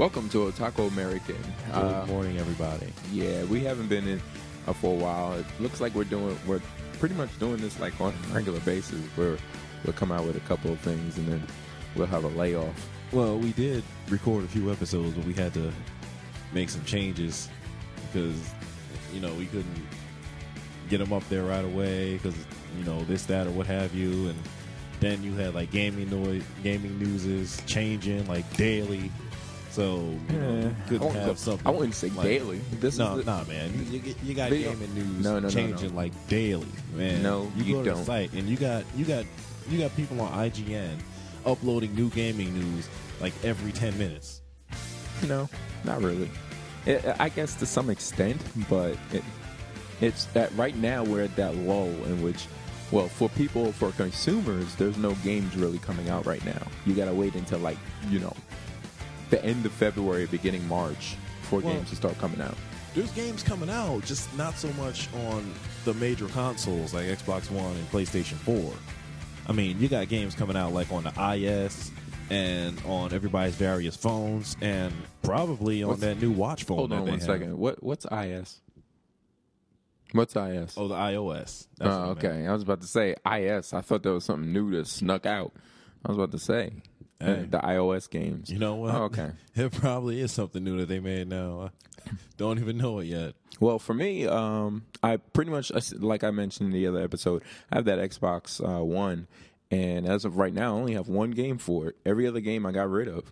[0.00, 1.36] Welcome to Otaku American.
[1.66, 2.90] Good Uh, morning, everybody.
[3.12, 4.22] yeah, we haven't been in
[4.66, 5.34] uh, for a while.
[5.34, 6.62] It looks like we're doing we're
[6.98, 8.98] pretty much doing this like on a regular basis.
[9.16, 9.36] Where
[9.84, 11.42] we'll come out with a couple of things and then
[11.94, 12.74] we'll have a layoff.
[13.12, 15.70] Well, we did record a few episodes, but we had to
[16.54, 17.50] make some changes
[18.06, 18.40] because
[19.12, 19.86] you know we couldn't
[20.88, 22.36] get them up there right away because
[22.78, 24.38] you know this, that, or what have you, and
[25.00, 29.12] then you had like gaming noise, gaming news is changing like daily.
[29.70, 31.66] So you know, you I couldn't wouldn't, have something.
[31.66, 32.58] I wouldn't say like- daily.
[32.80, 33.72] This no, is the- no, man.
[33.90, 35.96] You, you, you got Video- gaming news No, no, no, changing no.
[35.96, 37.22] like daily, man.
[37.22, 37.98] No, you, you go to don't.
[38.00, 39.24] the site and you got you got
[39.68, 40.96] you got people on IGN
[41.46, 42.88] uploading new gaming news
[43.20, 44.40] like every ten minutes.
[45.26, 45.48] No,
[45.84, 46.30] not really.
[46.86, 49.22] It, I guess to some extent, but it,
[50.00, 52.46] it's that right now we're at that lull in which,
[52.90, 56.62] well, for people, for consumers, there's no games really coming out right now.
[56.86, 57.76] You got to wait until like
[58.08, 58.34] you know,
[59.30, 62.56] the end of February, beginning March, for Well- games to start coming out.
[62.94, 67.76] There's games coming out, just not so much on the major consoles like Xbox One
[67.76, 68.72] and PlayStation Four.
[69.46, 71.92] I mean, you got games coming out like on the IS
[72.30, 74.92] and on everybody's various phones, and
[75.22, 76.78] probably on What's- that new watch phone.
[76.78, 77.22] Hold on one have.
[77.22, 77.56] second.
[77.58, 78.60] What what's IS?
[80.12, 80.74] What's IS?
[80.76, 81.68] Oh, the iOS.
[81.80, 82.18] Oh, That's I meant.
[82.18, 82.46] okay.
[82.48, 83.72] I was about to say IS.
[83.72, 85.52] I thought there was something new that snuck out.
[86.04, 86.72] I was about to say
[87.20, 87.46] Hey.
[87.50, 88.50] the iOS games.
[88.50, 88.94] You know what?
[88.94, 89.32] Oh, okay.
[89.54, 91.70] It probably is something new that they made now.
[92.06, 93.34] I don't even know it yet.
[93.60, 97.76] Well, for me, um, I pretty much, like I mentioned in the other episode, I
[97.76, 99.26] have that Xbox uh, One,
[99.70, 101.96] and as of right now, I only have one game for it.
[102.06, 103.30] Every other game I got rid of,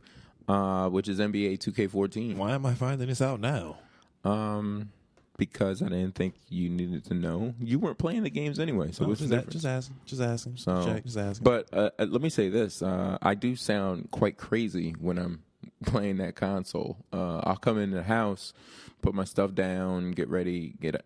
[0.48, 2.36] uh, which is NBA 2K14.
[2.36, 3.78] Why am I finding this out now?
[4.22, 4.90] Um,
[5.38, 7.54] because I didn't think you needed to know.
[7.58, 9.52] You weren't playing the games anyway, so No, what's the just, a- difference?
[9.54, 9.96] just asking.
[10.04, 10.56] Just asking.
[10.58, 11.44] So, Check, just asking.
[11.44, 15.42] But uh, uh, let me say this: uh, I do sound quite crazy when I'm
[15.86, 16.98] playing that console.
[17.12, 18.52] Uh, I'll come in the house,
[19.00, 21.00] put my stuff down, get ready, get a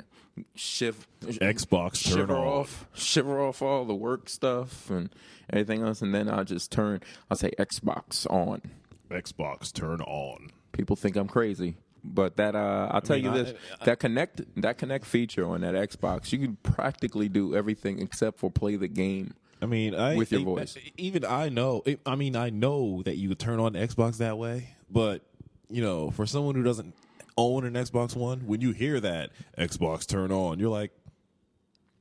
[0.55, 2.47] shift, Xbox turn shiver on.
[2.47, 5.15] off, shiver off all the work stuff and
[5.53, 7.01] everything else, and then I'll just turn.
[7.31, 8.63] I'll say Xbox on.
[9.11, 10.49] Xbox turn on.
[10.73, 11.77] People think I'm crazy.
[12.05, 13.55] But that uh, I'll tell mean, you I- this:
[13.85, 18.51] that Kinect that Kinect feature on that Xbox, you can practically do everything except for
[18.51, 19.35] play the game.
[19.61, 20.77] I mean, I With your I- voice.
[20.97, 21.83] Even I know.
[22.05, 25.23] I mean, I know that you could turn on the Xbox that way, but
[25.71, 26.93] you know, for someone who doesn't
[27.37, 30.91] own an Xbox One, when you hear that Xbox turn on, you're like,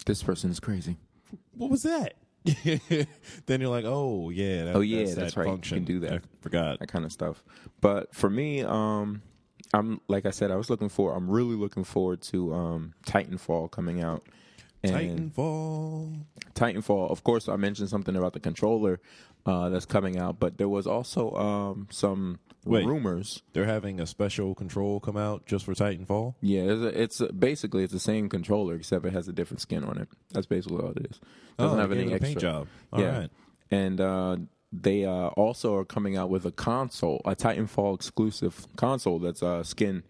[0.08, 0.98] This person is crazy.
[1.56, 2.16] "What was that?"
[3.46, 5.52] then you're like, "Oh yeah, that, Oh, yeah, that's, that's that right.
[5.52, 6.14] You can do that.
[6.14, 7.44] I forgot." that kind of stuff.
[7.82, 9.22] But for me, um,
[9.74, 11.16] I'm like I said, I was looking for.
[11.16, 14.24] I'm really looking forward to um, Titanfall coming out.
[14.84, 16.24] And Titanfall.
[16.56, 19.00] Titanfall, of course, I mentioned something about the controller
[19.46, 22.86] uh, that's coming out, but there was also um, some Wait.
[22.86, 23.42] rumors.
[23.54, 26.36] They're having a special control come out just for Titanfall.
[26.42, 29.62] Yeah, it's, a, it's a, basically it's the same controller except it has a different
[29.62, 30.08] skin on it.
[30.32, 31.20] That's basically all it is.
[31.58, 32.68] Doesn't oh, have any gave it a extra paint job.
[32.92, 33.20] All yeah.
[33.20, 33.30] right.
[33.70, 34.38] And uh,
[34.72, 39.64] they uh, also are coming out with a console, a Titanfall exclusive console that's uh,
[39.64, 40.04] skin,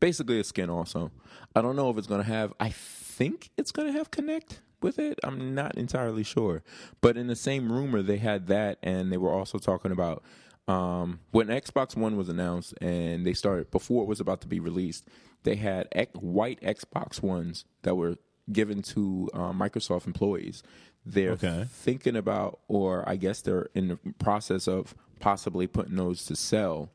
[0.00, 1.10] basically a skin also.
[1.54, 4.60] I don't know if it's going to have, I think it's going to have Kinect
[4.80, 5.18] with it.
[5.22, 6.62] I'm not entirely sure.
[7.00, 10.22] But in the same rumor, they had that, and they were also talking about
[10.68, 14.60] um, when Xbox One was announced and they started, before it was about to be
[14.60, 15.08] released,
[15.44, 18.16] they had white Xbox Ones that were
[18.50, 20.62] given to uh, Microsoft employees.
[21.06, 21.66] They're Okay.
[21.70, 26.90] thinking about, or I guess they're in the process of possibly putting those to sell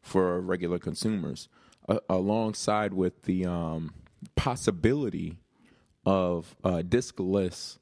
[0.00, 1.48] for regular consumers,
[2.08, 3.92] alongside with the um,
[4.36, 5.36] possibility
[6.04, 7.78] of uh, discless,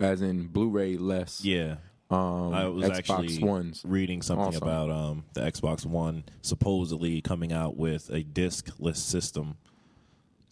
[0.00, 1.44] as in Blu-ray less.
[1.44, 1.76] Yeah.
[2.10, 3.82] Um, I was Xbox actually Ones.
[3.86, 4.58] reading something also.
[4.58, 9.56] about um, the Xbox One supposedly coming out with a diskless system.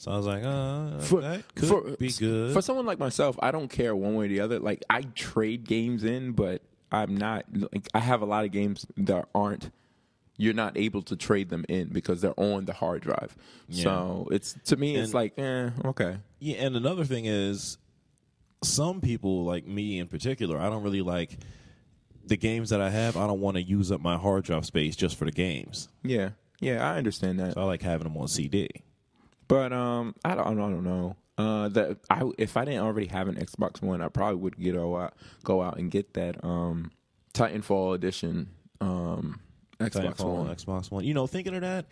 [0.03, 2.53] So I was like, uh, that could be good.
[2.53, 4.59] For someone like myself, I don't care one way or the other.
[4.59, 6.61] Like I trade games in, but
[6.91, 9.71] I'm not like I have a lot of games that aren't
[10.37, 13.37] you're not able to trade them in because they're on the hard drive.
[13.71, 16.17] So it's to me it's like, eh, okay.
[16.41, 17.79] yeah, and another thing is,
[18.65, 21.39] some people like me in particular, I don't really like
[22.27, 23.17] the games that I have.
[23.17, 25.89] I don't want to use up my hard drive space just for the games.
[26.03, 26.31] Yeah.
[26.59, 27.55] Yeah, I understand that.
[27.55, 28.69] So I like having them on CD.
[29.53, 31.17] But um, I don't, I don't know.
[31.37, 34.75] Uh, that I if I didn't already have an Xbox One, I probably would get
[34.75, 35.15] go out,
[35.45, 36.91] go out and get that um,
[37.35, 38.49] Titanfall edition
[38.81, 39.41] um,
[39.79, 40.57] Xbox Titanfall One.
[40.57, 41.05] Xbox One.
[41.05, 41.85] You know, thinking of that,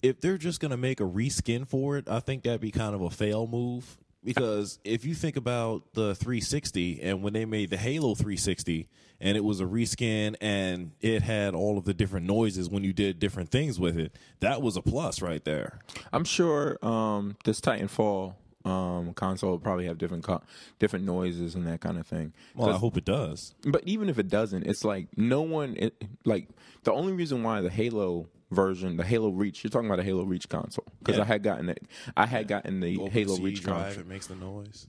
[0.00, 3.00] if they're just gonna make a reskin for it, I think that'd be kind of
[3.00, 7.76] a fail move because if you think about the 360 and when they made the
[7.76, 8.88] Halo 360
[9.20, 12.92] and it was a reskin and it had all of the different noises when you
[12.92, 15.80] did different things with it, that was a plus right there.
[16.12, 18.34] I'm sure um, this Titanfall
[18.64, 20.42] um, console will probably have different co-
[20.78, 22.32] different noises and that kind of thing.
[22.54, 23.54] Well, I hope it does.
[23.64, 26.48] But even if it doesn't, it's like no one it, like
[26.84, 30.24] the only reason why the Halo version, the Halo Reach, you're talking about a Halo
[30.24, 31.22] Reach console because Yeah.
[31.22, 31.82] I had gotten it.
[32.16, 34.00] I had gotten the Open Halo C Reach drive, console.
[34.02, 34.86] it makes the noise.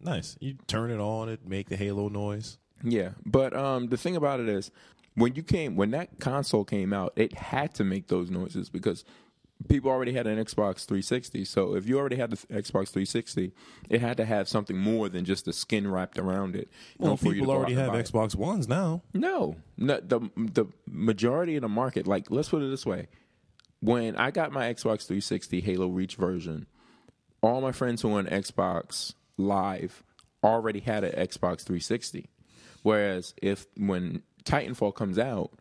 [0.00, 0.36] Nice.
[0.40, 2.58] You turn it on, it make the Halo noise.
[2.82, 4.70] Yeah, but um, the thing about it is,
[5.14, 9.04] when you came, when that console came out, it had to make those noises because
[9.68, 11.44] people already had an Xbox 360.
[11.44, 13.52] So if you already had the Xbox 360,
[13.90, 16.70] it had to have something more than just the skin wrapped around it.
[16.98, 18.06] Well, people already have buy it.
[18.06, 19.02] Xbox Ones now.
[19.14, 23.08] No, no, the the majority of the market, like let's put it this way,
[23.80, 26.66] when I got my Xbox 360 Halo Reach version,
[27.42, 30.02] all my friends who were on Xbox Live
[30.44, 32.30] already had an Xbox 360.
[32.82, 35.52] Whereas if when Titanfall comes out,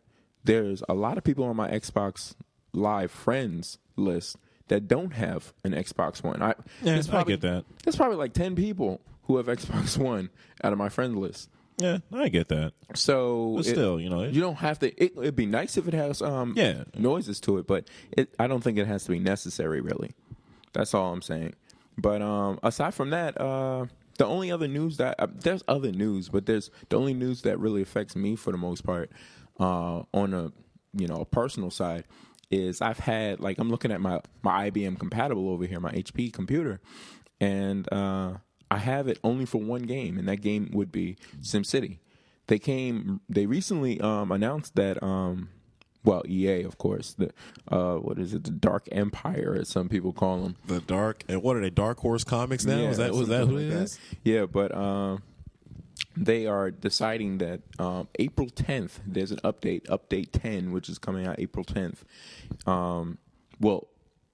[0.43, 2.35] there's a lot of people on my Xbox
[2.73, 4.37] Live friends list
[4.67, 6.41] that don't have an Xbox One.
[6.41, 6.49] I,
[6.81, 7.65] Yeah, there's I get that.
[7.83, 10.29] There's probably like 10 people who have Xbox One
[10.63, 11.49] out of my friend list.
[11.77, 12.73] Yeah, I get that.
[12.95, 14.87] So it- still, you know, it- you don't have to.
[15.03, 16.83] It, it'd be nice if it has um Yeah.
[16.97, 19.81] noises to it, but it, I don't think it has to be necessary.
[19.81, 20.11] Really,
[20.73, 21.55] that's all I'm saying.
[21.97, 23.85] But um, aside from that, uh,
[24.17, 27.59] the only other news that uh, there's other news, but there's the only news that
[27.59, 29.11] really affects me for the most part
[29.59, 30.51] uh, on a
[30.93, 32.03] you know a personal side
[32.51, 36.31] is I've had like I'm looking at my my IBM compatible over here, my HP
[36.31, 36.81] computer,
[37.39, 38.33] and uh,
[38.69, 41.99] I have it only for one game, and that game would be SimCity.
[42.47, 43.21] They came.
[43.29, 45.01] They recently um, announced that.
[45.01, 45.49] Um,
[46.03, 47.13] well, EA, of course.
[47.13, 47.31] The
[47.67, 48.43] uh, what is it?
[48.43, 50.55] The Dark Empire, as some people call them.
[50.65, 51.69] the dark and what are they?
[51.69, 52.77] Dark Horse Comics now?
[52.77, 53.83] is that was that who it that.
[53.83, 53.99] is?
[54.23, 55.21] Yeah, but um,
[56.15, 58.99] they are deciding that um, April 10th.
[59.05, 61.99] There's an update, update 10, which is coming out April 10th.
[62.67, 63.17] Um,
[63.59, 63.87] will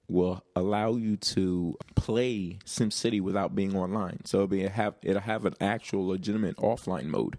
[0.09, 4.23] will allow you to play SimCity without being online.
[4.25, 7.37] So it'll be have it'll have an actual legitimate offline mode.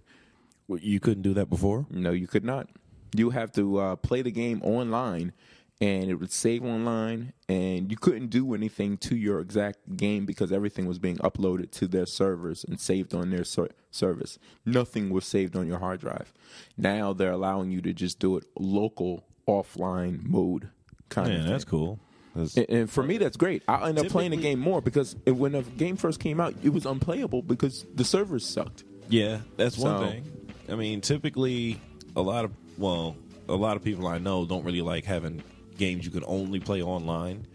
[0.66, 1.86] Well, You couldn't do that before.
[1.90, 2.68] No, you could not.
[3.16, 5.32] You have to uh, play the game online,
[5.80, 10.50] and it would save online, and you couldn't do anything to your exact game because
[10.50, 14.38] everything was being uploaded to their servers and saved on their ser- service.
[14.66, 16.32] Nothing was saved on your hard drive.
[16.76, 20.68] Now they're allowing you to just do it local offline mode
[21.08, 21.52] kind Man, of thing.
[21.52, 22.00] that's cool.
[22.34, 23.62] 'Cause- And, and for me, that's great.
[23.66, 26.68] I end up playing the game more because when the game first came out, it
[26.70, 28.84] was unplayable because the servers sucked.
[29.08, 30.24] Yeah, that's one So- thing.
[30.70, 31.80] I mean, typically,
[32.14, 33.16] a lot of well,
[33.48, 35.42] a lot of people I know don't really like having
[35.78, 37.46] games you can only play online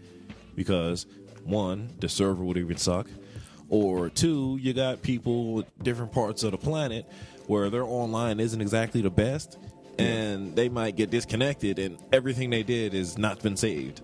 [0.56, 1.06] because
[1.44, 3.06] one, the server would even suck,
[3.68, 7.06] or two, you got people with different parts of the planet
[7.46, 9.58] where their online isn't exactly the best,
[9.98, 14.00] and they might get disconnected, and everything they did is not been saved.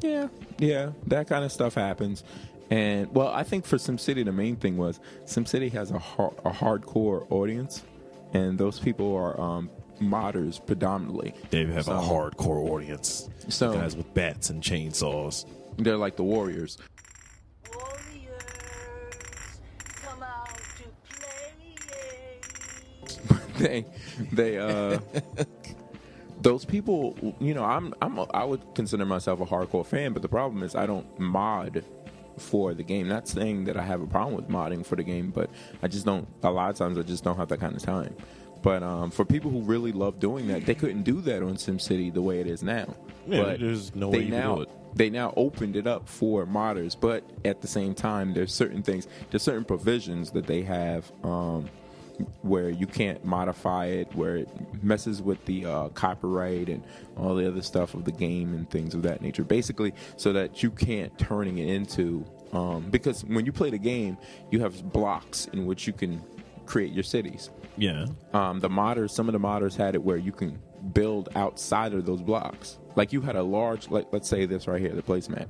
[0.00, 0.28] Yeah,
[0.58, 2.24] yeah, that kind of stuff happens.
[2.70, 6.50] And well, I think for SimCity, the main thing was SimCity has a har- a
[6.50, 7.82] hardcore audience,
[8.32, 9.70] and those people are um,
[10.00, 11.34] modders predominantly.
[11.50, 15.44] They have So- a hardcore audience, So- guys with bats and chainsaws.
[15.78, 16.78] They're like the warriors.
[17.74, 18.42] Warriors,
[20.02, 20.84] come out to
[23.28, 23.38] play.
[23.58, 23.84] they
[24.32, 24.98] they uh
[26.42, 30.22] those people you know i'm i'm a, i would consider myself a hardcore fan but
[30.22, 31.84] the problem is i don't mod
[32.38, 35.30] for the game not saying that i have a problem with modding for the game
[35.30, 35.48] but
[35.82, 38.14] i just don't a lot of times i just don't have that kind of time
[38.66, 42.12] but um, for people who really love doing that, they couldn't do that on SimCity
[42.12, 42.96] the way it is now.
[43.24, 44.70] Yeah, but there's no way you can now do it.
[44.92, 49.06] they now opened it up for modders, but at the same time, there's certain things,
[49.30, 51.70] there's certain provisions that they have um,
[52.42, 54.48] where you can't modify it, where it
[54.82, 56.82] messes with the uh, copyright and
[57.16, 59.44] all the other stuff of the game and things of that nature.
[59.44, 64.18] Basically, so that you can't turning it into um, because when you play the game,
[64.50, 66.20] you have blocks in which you can
[66.66, 70.32] create your cities Yeah, um, the modders, some of the modders had it where you
[70.32, 70.58] can
[70.92, 72.78] build outside of those blocks.
[72.94, 75.48] Like you had a large, like let's say this right here, the placemat.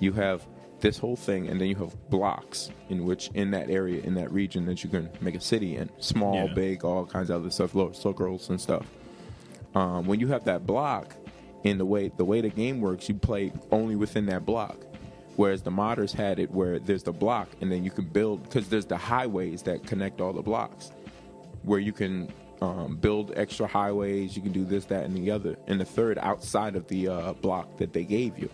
[0.00, 0.46] You have
[0.80, 4.32] this whole thing, and then you have blocks in which, in that area, in that
[4.32, 6.54] region, that you can make a city in, small, Yeah.
[6.54, 8.86] big, all kinds of other stuff, little circles and stuff.
[9.74, 11.14] Um, when you have that block,
[11.64, 14.76] in the way the way the game works, you play only within that block.
[15.36, 18.68] Whereas the modders had it where there's the block, and then you can build because
[18.68, 20.90] there's the highways that connect all the blocks
[21.62, 24.36] where you can um, build extra highways.
[24.36, 27.32] You can do this, that, and the other, and the third outside of the uh,
[27.34, 28.50] block that they gave you.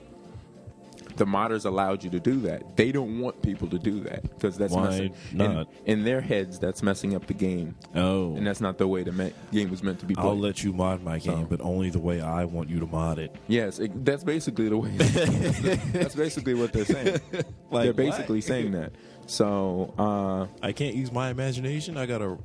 [1.16, 2.76] the modders allowed you to do that.
[2.76, 5.68] They don't want people to do that because that's Why messing not?
[5.86, 6.58] In, in their heads.
[6.58, 9.82] That's messing up the game, Oh, and that's not the way the me- game was
[9.82, 10.26] meant to be played.
[10.26, 12.86] I'll let you mod my game, So- but only the way I want you to
[12.86, 13.34] mod it.
[13.46, 14.90] Yes, it, that's basically the way.
[15.92, 17.20] that's basically what they're saying.
[17.70, 17.96] Like they're what?
[17.96, 18.92] basically saying that.
[19.26, 21.96] So uh, I can't use my imagination.
[21.96, 22.36] I gotta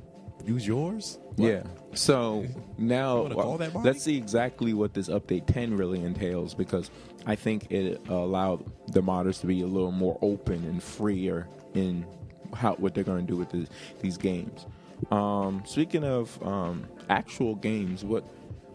[0.46, 1.18] use yours.
[1.36, 1.48] What?
[1.48, 1.62] yeah.
[1.94, 2.46] So
[2.78, 6.90] now that let's see exactly what this update 10 really entails because
[7.26, 12.06] I think it allowed the modders to be a little more open and freer in
[12.54, 13.68] how what they're going to do with this,
[14.00, 14.66] these games.
[15.10, 18.24] Um, speaking of um, actual games, what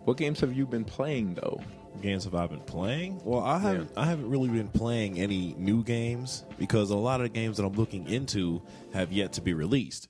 [0.05, 1.61] what games have you been playing though?
[2.01, 3.21] games have I been playing?
[3.23, 3.91] Well, I haven't.
[3.95, 7.65] I haven't really been playing any new games because a lot of the games that
[7.65, 8.61] I'm looking into
[8.93, 10.07] have yet to be released.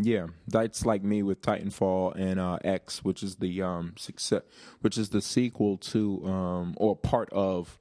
[0.00, 4.42] Yeah, that's like me with Titanfall and uh, X, which is the um success,
[4.80, 7.78] which is the sequel to um or part of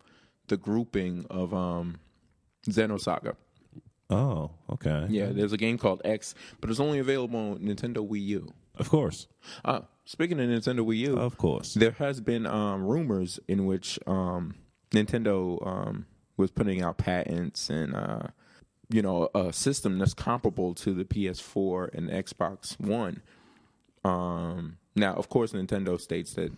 [0.47, 1.99] the grouping of um
[2.67, 3.35] Xenosaga.
[4.09, 5.05] Oh, okay.
[5.09, 8.53] Yeah, there's a game called X, but it's only available on Nintendo Wii U.
[8.75, 9.27] Of course,
[9.65, 11.73] Uh, speaking of Nintendo Wii U, of course.
[11.73, 14.55] there has been um, rumors in which um,
[14.91, 16.05] Nintendo um,
[16.37, 18.27] was putting out patents and uh,
[18.89, 23.21] you know a system that's comparable to the PS4 and Xbox One.
[24.03, 26.51] Um, now, of course, Nintendo states that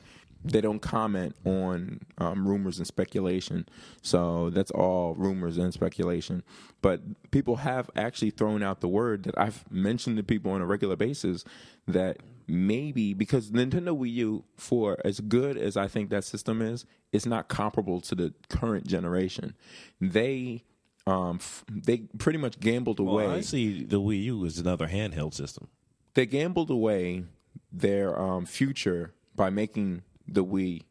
[0.43, 3.67] they don't comment on um, rumors and speculation,
[4.01, 6.43] so that's all rumors and speculation.
[6.81, 10.65] But people have actually thrown out the word that I've mentioned to people on a
[10.65, 11.43] regular basis
[11.87, 12.17] that
[12.47, 17.25] maybe because Nintendo Wii U, for as good as I think that system is, it's
[17.25, 19.55] not comparable to the current generation.
[19.99, 20.63] They
[21.09, 24.87] um, f- they pretty much gambled away Well, I see the Wii U is another
[24.87, 25.67] handheld system.
[26.13, 27.23] they gambled away
[27.71, 30.83] their um, future by making the Wii,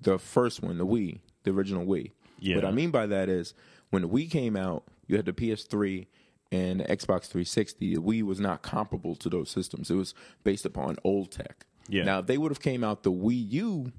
[0.00, 2.12] the first one, the Wii, the original Wii.
[2.38, 2.56] Yeah.
[2.56, 3.52] What I mean by that is
[3.90, 6.06] when the Wii came out, you had the PS3
[6.52, 7.94] and the Xbox 360.
[7.96, 9.90] The Wii was not comparable to those systems.
[9.90, 11.66] It was based upon old tech.
[11.88, 12.04] Yeah.
[12.04, 13.92] Now, if they would have came out the Wii U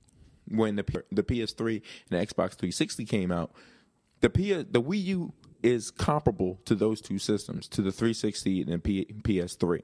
[0.48, 3.52] when the P- the PS3 and the Xbox 360 came out,
[4.22, 8.84] the P- the Wii U is comparable to those two systems, to the 360 and
[8.84, 9.84] P- PS3.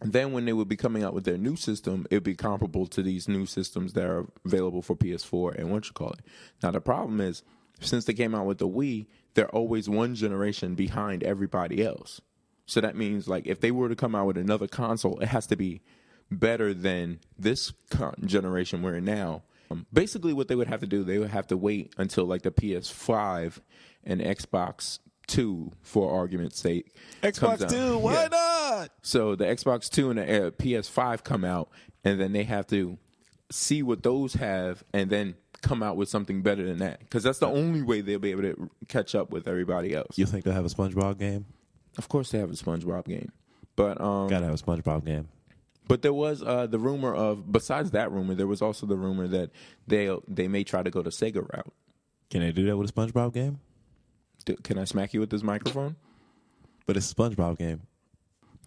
[0.00, 2.36] And then when they would be coming out with their new system, it would be
[2.36, 6.20] comparable to these new systems that are available for PS4 and what you call it.
[6.62, 7.42] Now the problem is,
[7.80, 12.20] since they came out with the Wii, they're always one generation behind everybody else.
[12.66, 15.46] So that means like if they were to come out with another console, it has
[15.48, 15.80] to be
[16.30, 19.42] better than this co- generation we're in now.
[19.70, 22.42] Um, basically, what they would have to do, they would have to wait until like
[22.42, 23.60] the PS5
[24.04, 26.94] and Xbox Two, for argument's sake,
[27.36, 27.70] comes out.
[28.14, 28.28] Yeah.
[28.28, 28.90] not?
[29.02, 31.68] So the Xbox Two and the uh, PS5 come out,
[32.02, 32.96] and then they have to
[33.50, 37.00] see what those have, and then come out with something better than that.
[37.00, 40.16] Because that's the only way they'll be able to catch up with everybody else.
[40.16, 41.44] You think they'll have a SpongeBob game?
[41.98, 43.32] Of course, they have a SpongeBob game,
[43.76, 45.28] but um, Gotta have a SpongeBob game.
[45.88, 49.26] But there was uh, the rumor of besides that rumor, there was also the rumor
[49.26, 49.50] that
[49.86, 51.72] they they may try to go to Sega route.
[52.30, 53.58] Can they do that with a SpongeBob game?
[54.44, 55.96] Do- Can I smack you with this microphone?
[56.86, 57.82] But it's a SpongeBob game.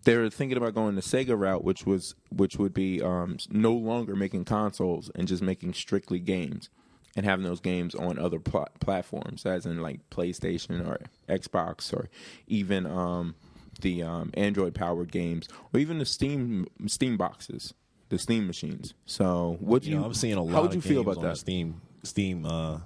[0.03, 4.15] they're thinking about going the Sega route, which was which would be um, no longer
[4.15, 6.69] making consoles and just making strictly games,
[7.15, 10.99] and having those games on other pla- platforms, as in like PlayStation or
[11.29, 12.09] Xbox or
[12.47, 13.35] even um,
[13.79, 17.73] the um, Android powered games or even the Steam Steam boxes,
[18.09, 18.93] the Steam machines.
[19.05, 19.99] So, what do You you?
[20.01, 20.53] know, I'm seeing a lot.
[20.53, 21.37] How would of you feel about that?
[21.37, 22.45] Steam, Steam.
[22.45, 22.79] Uh,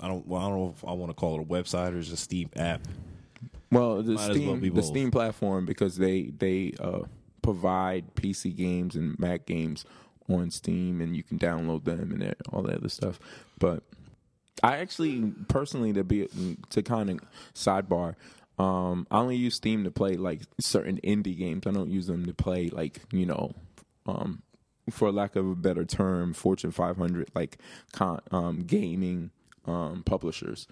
[0.00, 0.26] I don't.
[0.26, 2.16] Well, I don't know if I want to call it a website or just a
[2.16, 2.82] Steam app.
[3.72, 4.82] Well, the Might as well Steam, the.
[4.82, 7.00] Steam platform because they they uh,
[7.42, 9.84] provide PC games and Mac games
[10.28, 13.18] on Steam, and you can download them and all that other stuff.
[13.58, 13.82] But
[14.62, 16.28] I actually personally to be
[16.70, 17.18] to kind of
[17.54, 18.14] sidebar.
[18.58, 21.66] Um, I only use Steam to play like certain indie games.
[21.66, 23.54] I don't use them to play like you know,
[24.06, 24.42] um,
[24.90, 27.58] for lack of a better term, Fortune 500 like
[27.92, 29.30] con- um, gaming
[29.66, 30.66] um, publishers.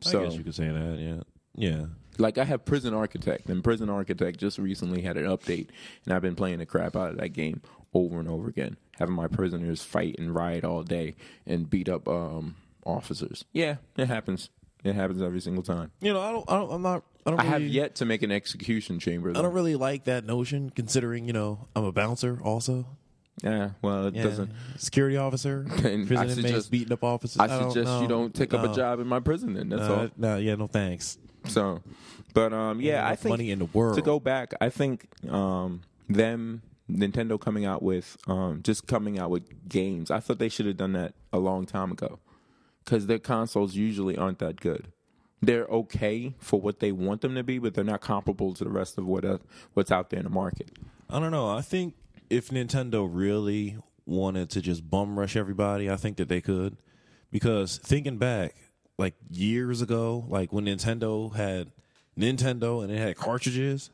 [0.00, 0.98] So I guess you could say that.
[0.98, 1.22] Yeah.
[1.54, 1.86] Yeah.
[2.18, 5.68] like I have Prison Architect, and Prison Architect just recently had an update,
[6.04, 7.62] and I've been playing the crap out of that game
[7.94, 11.16] over and over again, having my prisoners fight and riot all day
[11.46, 12.54] and beat up um,
[12.86, 13.44] officers.
[13.52, 14.50] Yeah, it happens.
[14.84, 15.90] It happens every single time.
[16.00, 16.48] You know, I don't.
[16.48, 17.02] I don't I'm not.
[17.28, 17.40] I don't.
[17.40, 19.30] I have yet to make an execution chamber.
[19.30, 22.86] I don't really like that notion, considering you know I'm a bouncer also.
[23.42, 24.24] yeah, well, it Yeah.
[24.24, 24.50] doesn't.
[24.78, 27.38] security officer, prison I suggest- beating up officers.
[27.40, 29.54] I don't suggest you don't take up a job in my prison.
[29.54, 30.08] Then that's Uh, all.
[30.16, 31.18] no, yeah, no thanks.
[31.46, 31.82] So,
[32.34, 33.94] but um, yeah, I think money in the world.
[33.96, 34.54] to go back.
[34.60, 40.10] I think um, them Nintendo coming out with um, just coming out with games.
[40.10, 42.18] I thought they should have done that a long time ago.
[42.84, 44.88] because their consoles usually aren't that good.
[45.40, 48.70] They're okay for what they want them to be, but they're not comparable to the
[48.70, 49.38] rest of what uh,
[49.74, 50.70] what's out there in the market.
[51.08, 51.48] I don't know.
[51.48, 51.94] I think
[52.28, 56.76] if Nintendo really wanted to just bum rush everybody, I think that they could.
[57.30, 58.54] Because thinking back,
[58.98, 61.70] like years ago, like when Nintendo had
[62.18, 63.90] Nintendo and it had cartridges,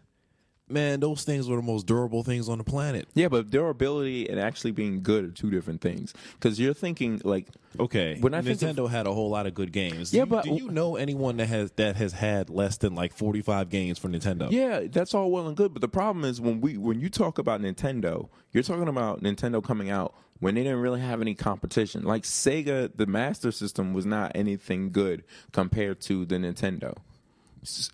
[0.68, 3.06] man, those things were the most durable things on the planet.
[3.14, 6.14] Yeah, but durability and actually being good are two different things.
[6.34, 9.54] Because you're thinking like, Okay, When I think of- Nintendo had a whole lot of
[9.54, 10.14] good games.
[10.14, 13.12] Yeah, Do but- do you know anyone that has that has had less than like
[13.12, 14.50] forty five games for Nintendo?
[14.50, 15.72] yeah, that's all well and good.
[15.74, 19.62] But the problem is when we when you talk about Nintendo, you're talking about Nintendo
[19.62, 22.02] coming out when they didn't really have any competition.
[22.04, 26.96] Like Sega, the Master System was not anything good compared to the Nintendo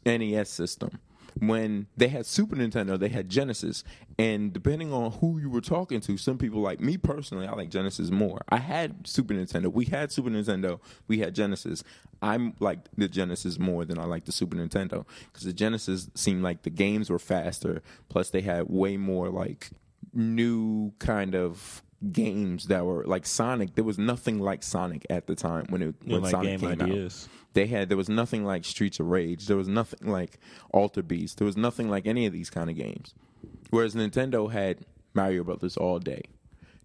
[0.05, 0.99] NES system.
[1.39, 3.85] When they had Super Nintendo, they had Genesis,
[4.19, 7.71] and depending on who you were talking to, some people like me personally, I like
[7.71, 8.43] Genesis more.
[8.49, 9.73] I had Super Nintendo.
[9.73, 10.81] We had Super Nintendo.
[11.09, 11.83] We had Genesis.
[12.23, 16.43] I'm like the Genesis more than I like the Super Nintendo because the Genesis seemed
[16.43, 17.83] like the games were faster.
[18.09, 19.71] Plus, they had way more like
[20.13, 21.83] new kind of
[22.13, 23.75] games that were like Sonic.
[23.75, 26.89] There was nothing like Sonic at the time when it when like Sonic came out.
[27.53, 29.47] They had there was nothing like Streets of Rage.
[29.47, 30.39] There was nothing like
[30.73, 31.39] Altered Beast.
[31.39, 33.15] There was nothing like any of these kind of games.
[33.71, 36.23] Whereas Nintendo had Mario Brothers all day,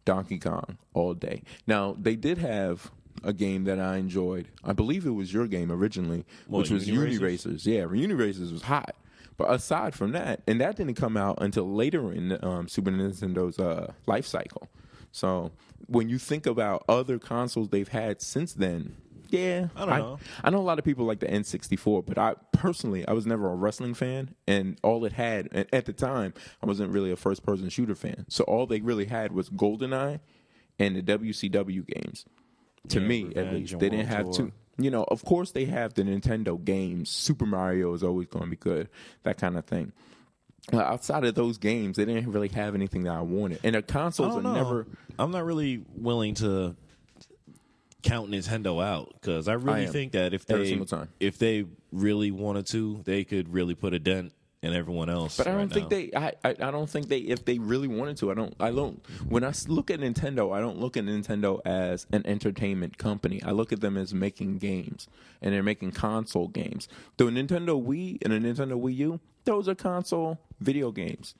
[0.05, 1.43] Donkey Kong all day.
[1.67, 2.91] Now they did have
[3.23, 4.47] a game that I enjoyed.
[4.63, 7.17] I believe it was your game originally, which was Uni?
[7.17, 7.65] Racers.
[7.65, 8.95] Yeah, Uni Racers was hot.
[9.37, 13.59] But aside from that, and that didn't come out until later in um, Super Nintendo's
[13.59, 14.69] uh, life cycle.
[15.11, 15.51] So
[15.87, 18.95] when you think about other consoles they've had since then,
[19.29, 20.19] yeah, I don't know.
[20.43, 23.49] I know a lot of people like the N64, but I personally I was never
[23.51, 27.15] a wrestling fan, and all it had and at the time I wasn't really a
[27.15, 28.25] first person shooter fan.
[28.29, 30.19] So all they really had was GoldenEye
[30.79, 32.25] and the WCW games.
[32.89, 34.51] To Yeah, me, at least, they didn't have two.
[34.77, 37.09] You know, of course they have the Nintendo games.
[37.09, 38.89] Super Mario is always going to be good,
[39.23, 39.93] that kind of thing.
[40.73, 43.81] Outside of those games, they didn't really have anything that I wanted, and the I
[43.81, 44.53] consoles are know.
[44.53, 44.87] never.
[45.17, 46.75] I'm not really willing to
[48.05, 49.91] count Nintendo out because I really am.
[49.91, 51.09] think that if they time.
[51.19, 55.37] if they really wanted to, they could really put a dent in everyone else.
[55.37, 55.97] But I don't right think now.
[55.97, 56.11] they.
[56.15, 57.19] I, I I don't think they.
[57.19, 58.53] If they really wanted to, I don't.
[58.59, 59.03] I don't.
[59.27, 63.41] When I look at Nintendo, I don't look at Nintendo as an entertainment company.
[63.43, 65.07] I look at them as making games,
[65.41, 66.87] and they're making console games.
[67.17, 71.35] The Nintendo Wii and the Nintendo Wii U, those are console video games.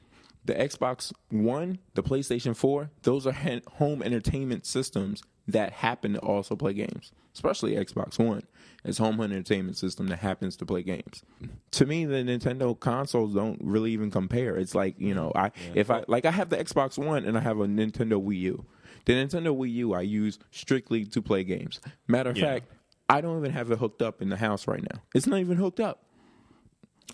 [0.46, 3.36] The Xbox One, the PlayStation Four, those are
[3.74, 7.12] home entertainment systems that happen to also play games.
[7.34, 8.44] Especially Xbox One,
[8.84, 11.24] it's home entertainment system that happens to play games.
[11.72, 14.56] To me, the Nintendo consoles don't really even compare.
[14.56, 17.42] It's like you know, I if I like I have the Xbox One and I
[17.42, 18.66] have a Nintendo Wii U.
[19.06, 21.80] The Nintendo Wii U I use strictly to play games.
[22.08, 22.46] Matter of Yeah.
[22.54, 22.72] fact,
[23.10, 25.02] I don't even have it hooked up in the house right now.
[25.14, 26.04] It's not even hooked up.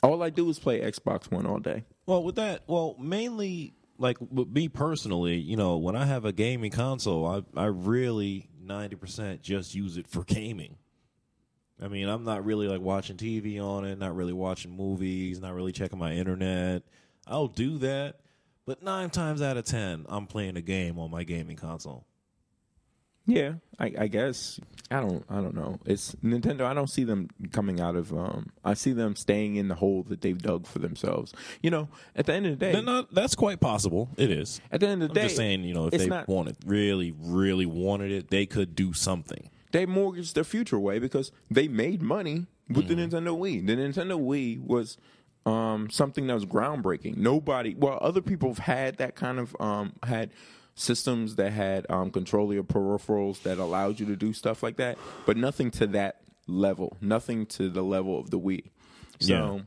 [0.04, 1.84] All I do is play Xbox One all day.
[2.06, 6.34] Well, with that, well, mainly like with me personally, you know, when I have a
[6.34, 10.78] gaming console, I I really ninety percent just use it for gaming.
[11.82, 15.54] I mean, I'm not really like watching TV on it, not really watching movies, not
[15.54, 16.84] really checking my internet.
[17.28, 18.20] I'll do that,
[18.66, 22.06] but nine times out of ten, I'm playing a game on my gaming console.
[23.28, 25.24] Yeah, I, I guess I don't.
[25.30, 25.80] I don't know.
[25.86, 26.62] It's Nintendo.
[26.64, 28.12] I don't see them coming out of.
[28.12, 31.32] Um, I see them staying in the hole that they've dug for themselves.
[31.62, 34.10] You know, at the end of the day, uh, that's quite possible.
[34.18, 34.60] It is.
[34.72, 36.58] at the end of the I'm day, just saying, you know, if they not- wanted,
[36.66, 39.50] really, really wanted it, they could do something.
[39.72, 43.66] they mortgaged their future away because they made money with the Nintendo Wii.
[43.66, 44.98] The Nintendo Wii was
[45.46, 47.18] um, something that was groundbreaking.
[47.18, 50.32] Nobody, well, other people have had that kind of um, had
[50.82, 54.98] systems that had um, control your peripherals that allowed you to do stuff like that,
[55.26, 56.98] but nothing to that level.
[57.02, 58.70] Nothing to the level of the Wii.
[59.20, 59.62] So.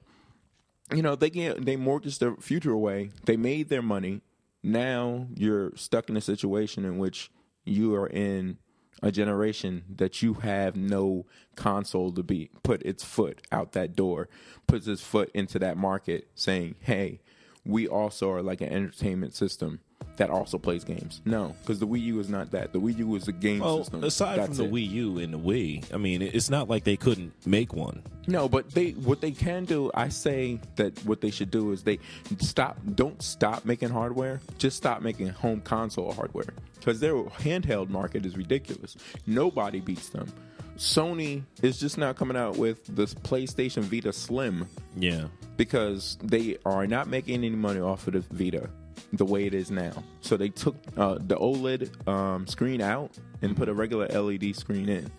[0.93, 4.21] you know they get they mortgaged their future away they made their money
[4.63, 7.31] now you're stuck in a situation in which
[7.65, 8.59] you are in
[9.03, 11.25] a generation that you have no
[11.57, 14.29] console to be put its foot out that door
[14.67, 17.21] puts its foot into that market saying hey
[17.65, 19.81] we also are like an entertainment system
[20.17, 23.15] that also plays games no because the wii u is not that the wii u
[23.17, 24.89] is a game Well, system aside That's from the it.
[24.89, 28.03] Wii U and the Wii, I mean, it's not like they couldn't make one.
[28.27, 31.83] No, but they what they can do, I say that what they should do is
[31.83, 31.99] they
[32.41, 36.53] stop don't stop making hardware, just stop making home console hardware
[36.85, 38.97] cuz their handheld market is ridiculous.
[39.27, 40.29] Nobody beats them.
[40.77, 45.27] Sony is just now coming out with this PlayStation Vita Slim Yeah.
[45.57, 48.69] because they are not making any money off of the Vita
[49.17, 50.03] the way it is now.
[50.21, 54.89] So they took uh, the OLED um, screen out and put a regular LED screen
[54.89, 55.11] in.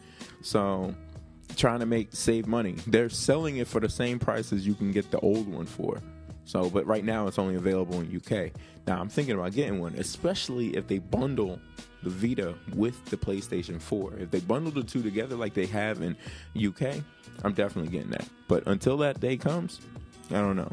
[0.41, 0.93] So
[1.55, 2.75] trying to make save money.
[2.87, 6.01] They're selling it for the same price as you can get the old one for.
[6.45, 8.51] So, but right now it's only available in UK.
[8.87, 11.59] Now I'm thinking about getting one, especially if they bundle
[12.03, 14.19] the Vita with the PlayStation 4.
[14.19, 16.15] If they bundle the two together like they have in
[16.55, 16.97] UK,
[17.43, 18.27] I'm definitely getting that.
[18.47, 19.81] But until that day comes,
[20.29, 20.71] I don't know.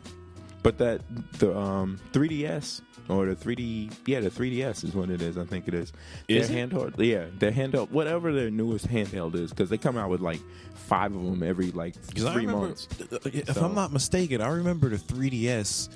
[0.62, 1.00] But that
[1.38, 5.36] the um, 3DS or the 3D, yeah, the 3DS is what it is.
[5.36, 5.92] I think it is.
[6.28, 6.70] Is their it?
[6.70, 10.40] handheld, yeah, their handheld, whatever their newest handheld is, because they come out with like
[10.74, 12.88] five of them every like three remember, months.
[13.24, 15.88] if So- I'm not mistaken, I remember the 3DS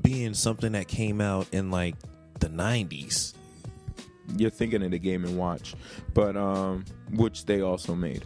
[0.00, 1.94] being something that came out in like
[2.40, 3.34] the 90s.
[4.36, 5.74] You're thinking of the Game and Watch,
[6.14, 8.24] but um, which they also made.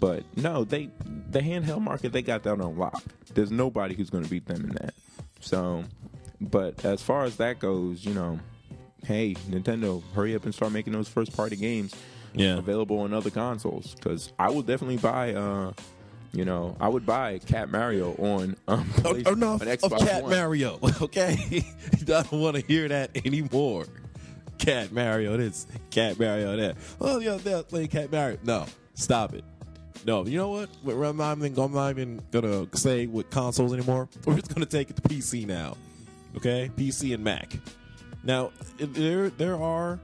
[0.00, 0.90] But no, they
[1.30, 3.02] the handheld market they got that on lock.
[3.32, 4.94] There's nobody who's going to beat them in that.
[5.40, 5.84] So,
[6.44, 8.38] but as far as that goes, you know,
[9.04, 11.94] hey Nintendo, hurry up and start making those first party games
[12.34, 12.56] Yeah.
[12.58, 13.94] available on other consoles.
[13.94, 15.72] Because I will definitely buy, uh,
[16.32, 20.22] you know, I would buy Cat Mario on um, PlayStation- Enough on of Xbox Cat
[20.22, 20.32] One.
[20.32, 21.64] Mario, okay?
[22.00, 23.86] I don't want to hear that anymore.
[24.58, 26.76] Cat Mario this, Cat Mario that.
[27.00, 28.38] Oh, yeah, they're playing Cat Mario.
[28.42, 29.44] No, stop it.
[30.06, 30.68] No, you know what?
[30.82, 34.08] We're- I'm not even, I'm not even gonna say with consoles anymore.
[34.26, 35.76] We're just gonna take it to PC now.
[36.36, 37.58] Okay, PC and Mac.
[38.22, 39.98] Now there there are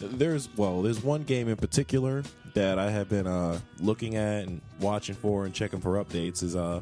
[0.00, 2.22] there's well there's one game in particular
[2.54, 6.56] that I have been uh, looking at and watching for and checking for updates is
[6.56, 6.80] uh,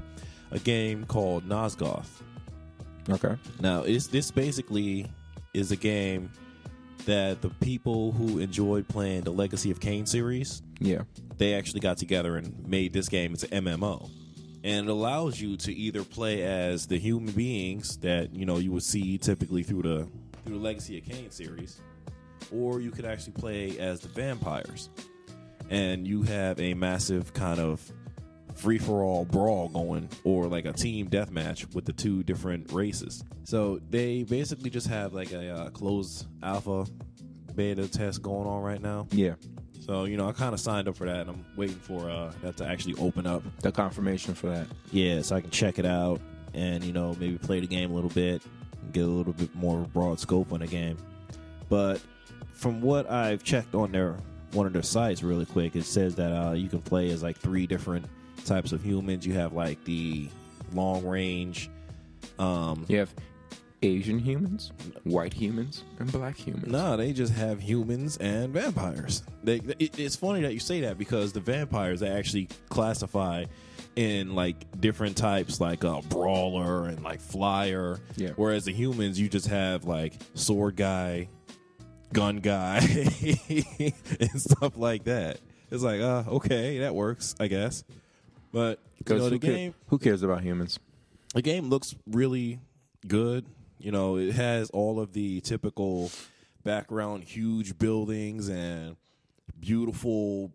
[0.51, 2.07] a game called Nosgoth.
[3.09, 3.37] Okay.
[3.61, 5.11] Now, it's, this basically
[5.55, 6.31] is a game
[7.05, 11.03] that the people who enjoyed playing the Legacy of Kain series, Yeah.
[11.37, 13.33] they actually got together and made this game.
[13.35, 14.09] It's an MMO.
[14.67, 18.73] And it allows you to either play as the human beings that, you know, you
[18.73, 20.09] would see typically through the
[20.45, 21.81] through the Legacy of Kain series,
[22.53, 24.91] or you could actually play as the vampires.
[25.71, 27.81] And you have a massive kind of
[28.57, 33.23] free for all brawl going or like a team deathmatch with the two different races.
[33.45, 36.87] So they basically just have like a uh, closed alpha
[37.55, 39.07] beta test going on right now.
[39.13, 39.35] Yeah.
[39.87, 42.33] So you know, I kind of signed up for that, and I'm waiting for uh,
[42.43, 43.43] that to actually open up.
[43.63, 44.67] The confirmation for that.
[44.91, 46.21] Yeah, so I can check it out,
[46.55, 48.43] and you know, maybe play the game a little bit,
[48.83, 50.99] and get a little bit more broad scope on the game.
[51.69, 52.01] But
[52.53, 54.17] from what I've checked on their
[54.53, 57.37] one of their sites, really quick, it says that uh, you can play as like
[57.39, 58.07] three different
[58.45, 59.25] types of humans.
[59.25, 60.29] You have like the
[60.73, 61.71] long range.
[62.41, 63.15] Um, You have
[63.87, 64.73] Asian humans,
[65.05, 66.67] white humans, and black humans.
[66.67, 69.23] No, they just have humans and vampires.
[69.45, 73.45] They, it, it's funny that you say that because the vampires they actually classify
[73.95, 77.99] in like different types, like a brawler and like flyer.
[78.17, 78.31] Yeah.
[78.37, 81.29] Whereas the humans, you just have like sword guy,
[82.13, 82.79] gun guy,
[83.49, 85.39] and stuff like that.
[85.71, 87.85] It's like, uh, okay, that works, I guess.
[88.53, 90.79] But you know, the who, game, who cares about humans?
[91.35, 92.61] the game looks really
[93.07, 93.45] good.
[93.79, 96.11] You know, it has all of the typical
[96.65, 98.97] background, huge buildings and
[99.59, 100.53] beautiful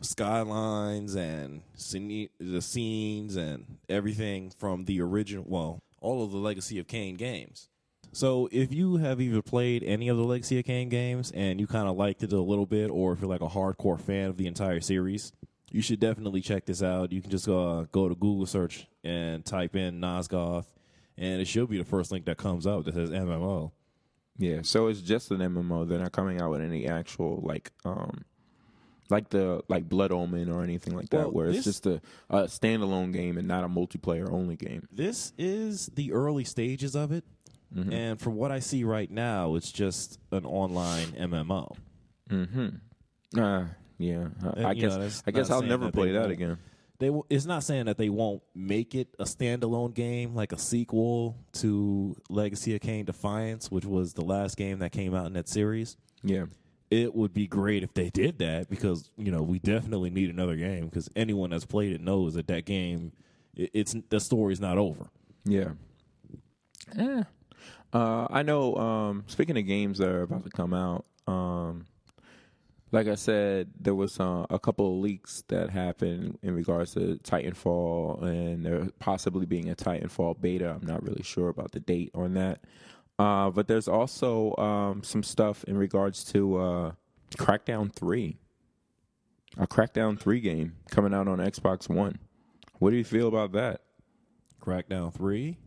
[0.00, 5.44] skylines and scene, the scenes and everything from the original.
[5.46, 7.68] Well, all of the Legacy of Kain games.
[8.12, 11.68] So, if you have either played any of the Legacy of Kain games and you
[11.68, 14.36] kind of liked it a little bit, or if you're like a hardcore fan of
[14.36, 15.32] the entire series,
[15.70, 17.12] you should definitely check this out.
[17.12, 20.66] You can just uh, go to Google search and type in Nosgoth,
[21.18, 23.72] and it should be the first link that comes up that says MMO.
[24.38, 25.86] Yeah, so it's just an MMO.
[25.88, 28.24] They're not coming out with any actual like um
[29.10, 32.44] like the like Blood Omen or anything like that, Well, where it's just a, a
[32.44, 34.86] standalone game and not a multiplayer only game.
[34.90, 37.24] This is the early stages of it,
[37.74, 41.76] and from what I see right now, it's just an online MMO.
[42.28, 42.68] Hmm.
[43.36, 43.64] Uh,
[43.98, 46.58] yeah, I, And, I guess know, I guess I'll never that play that again.
[47.00, 51.36] They it's not saying that they won't make it a standalone game like a sequel
[51.54, 55.48] to Legacy of Kain Defiance, which was the last game that came out in that
[55.48, 55.96] series.
[56.22, 56.44] Yeah,
[56.90, 60.56] It would be great if they did that because you know we definitely need another
[60.56, 63.12] game because anyone that's played it knows that that game
[63.56, 65.06] it, it's the story's not over.
[65.44, 65.70] yeah.
[66.96, 67.22] Eh.
[67.92, 68.76] Uh, I know.
[68.76, 71.86] Um, speaking of games that are about to come out, um,
[72.92, 77.18] like I said, there was uh, a couple of leaks that happened in regards to
[77.22, 80.76] Titanfall, and there possibly being a Titanfall beta.
[80.80, 82.60] I'm not really sure about the date on that.
[83.18, 86.92] Uh, but there's also um, some stuff in regards to uh,
[87.36, 88.38] Crackdown Three,
[89.58, 92.18] a Crackdown Three game coming out on Xbox One.
[92.78, 93.82] What do you feel about that?
[94.60, 95.58] Crackdown 3.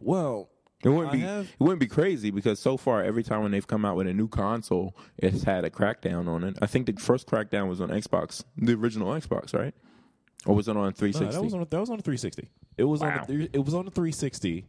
[0.00, 0.48] Well,
[0.84, 3.50] It wouldn't I be have- it wouldn't be crazy because so far every time when
[3.50, 6.56] they've come out with a new console, it's had a crackdown on it.
[6.62, 9.74] I think the first crackdown was on Xbox, the original Xbox, right?
[10.46, 11.34] Or was it on No, 360?
[11.36, 12.48] that was on that was on the 360.
[12.76, 13.20] It was Wow.
[13.22, 14.66] on the, it was on the 360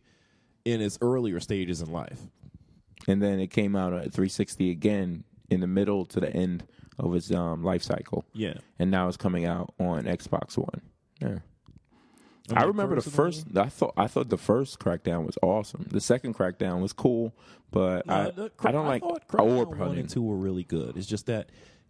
[0.65, 2.21] in its earlier stages in life.
[3.07, 6.65] and then it came out at 360 again in the middle to the end
[6.97, 8.25] of its um, life cycle.
[8.33, 8.55] Yeah.
[8.79, 10.81] and now it's coming out on Xbox One.
[11.21, 11.37] Yeah.
[12.55, 13.45] I, remember the first.
[13.55, 15.85] I thought I thought the first Crackdown was awesome.
[15.89, 17.33] The second Crackdown was cool,
[17.71, 20.97] but No, I the- I don't like thought Crackdown one and two were really good.
[20.97, 21.49] It's just that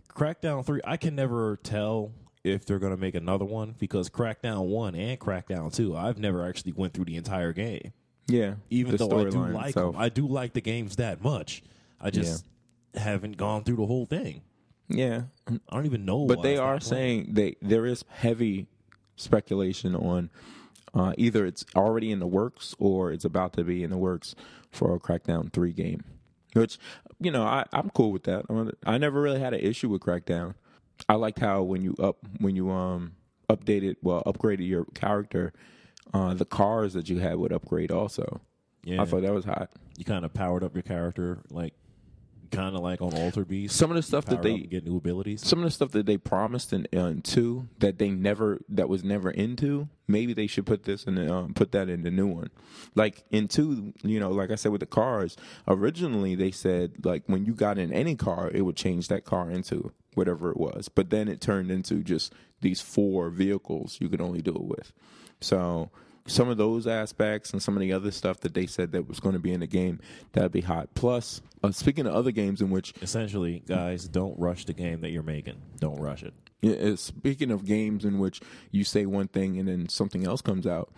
[0.09, 2.11] Crackdown three, I can never tell
[2.43, 6.45] if they're going to make another one because Crackdown one and Crackdown two, I've never
[6.47, 7.93] actually went through the entire game.
[8.27, 9.93] Yeah, Even though I do like itself.
[9.93, 11.63] them, I do like the games that much.
[11.99, 12.45] I just
[12.93, 14.41] haven't gone through the whole thing.
[14.87, 16.25] yeah, I don't even know.
[16.27, 18.67] but they are saying they there is heavy
[19.19, 20.29] speculation on
[20.93, 24.35] uh, either it's already in the works or it's about to be in the works
[24.71, 26.03] for a Crackdown three game.
[26.53, 26.79] Which
[27.19, 28.45] you know I I'm cool with that.
[28.85, 30.55] I never really had an issue with Crackdown.
[31.07, 33.13] I liked how when you up when you um
[33.49, 35.53] updated well upgraded your character,
[36.13, 38.41] uh, the cars that you had would upgrade also.
[38.83, 39.69] Yeah, I thought that was hot.
[39.97, 41.73] you kind of powered up your character, like
[42.51, 43.75] kind of like on Altered Beast.
[43.75, 45.45] Some of the stuff that they get new abilities.
[45.45, 49.03] some of the stuff that they promised in, in two that they never that was
[49.03, 52.27] never into maybe they should put this in the, um, put that in the new
[52.27, 52.49] one
[52.95, 57.23] like in two you know like i said with the cars originally they said like
[57.27, 60.89] when you got in any car it would change that car into whatever it was
[60.89, 64.91] but then it turned into just these four vehicles you could only do it with
[65.39, 65.91] so
[66.29, 69.19] some of those aspects and some of the other stuff that they said that was
[69.19, 69.99] going to be in the game
[70.33, 74.65] that'd be hot plus uh, speaking of other games in which Essentially, guys, don't rush
[74.65, 75.61] the game that you're making.
[75.79, 76.33] Don't rush it.
[76.61, 80.41] Yeah, uh, speaking of games in which you say one thing and then something else
[80.41, 80.91] comes out,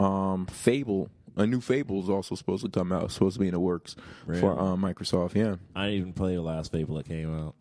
[0.00, 3.04] um, Fable, a new Fable is also supposed to come out.
[3.04, 3.94] It's supposed to be in the works
[4.26, 4.40] Really?
[4.40, 5.34] for um, Microsoft.
[5.34, 7.54] Yeah, I didn't even play the last Fable that came out.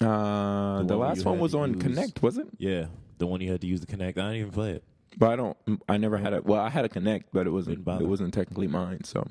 [0.00, 2.48] uh, The the, one last one was on use- Kinect, was it?
[2.58, 2.86] Yeah,
[3.18, 4.18] the one you had to use the Kinect.
[4.18, 4.84] I didn't even play it.
[5.18, 5.56] But I don't.
[5.88, 6.42] I never had a.
[6.42, 7.78] Well, I had a Kinect, but it wasn't.
[8.00, 9.04] It wasn't technically mine.
[9.04, 9.26] So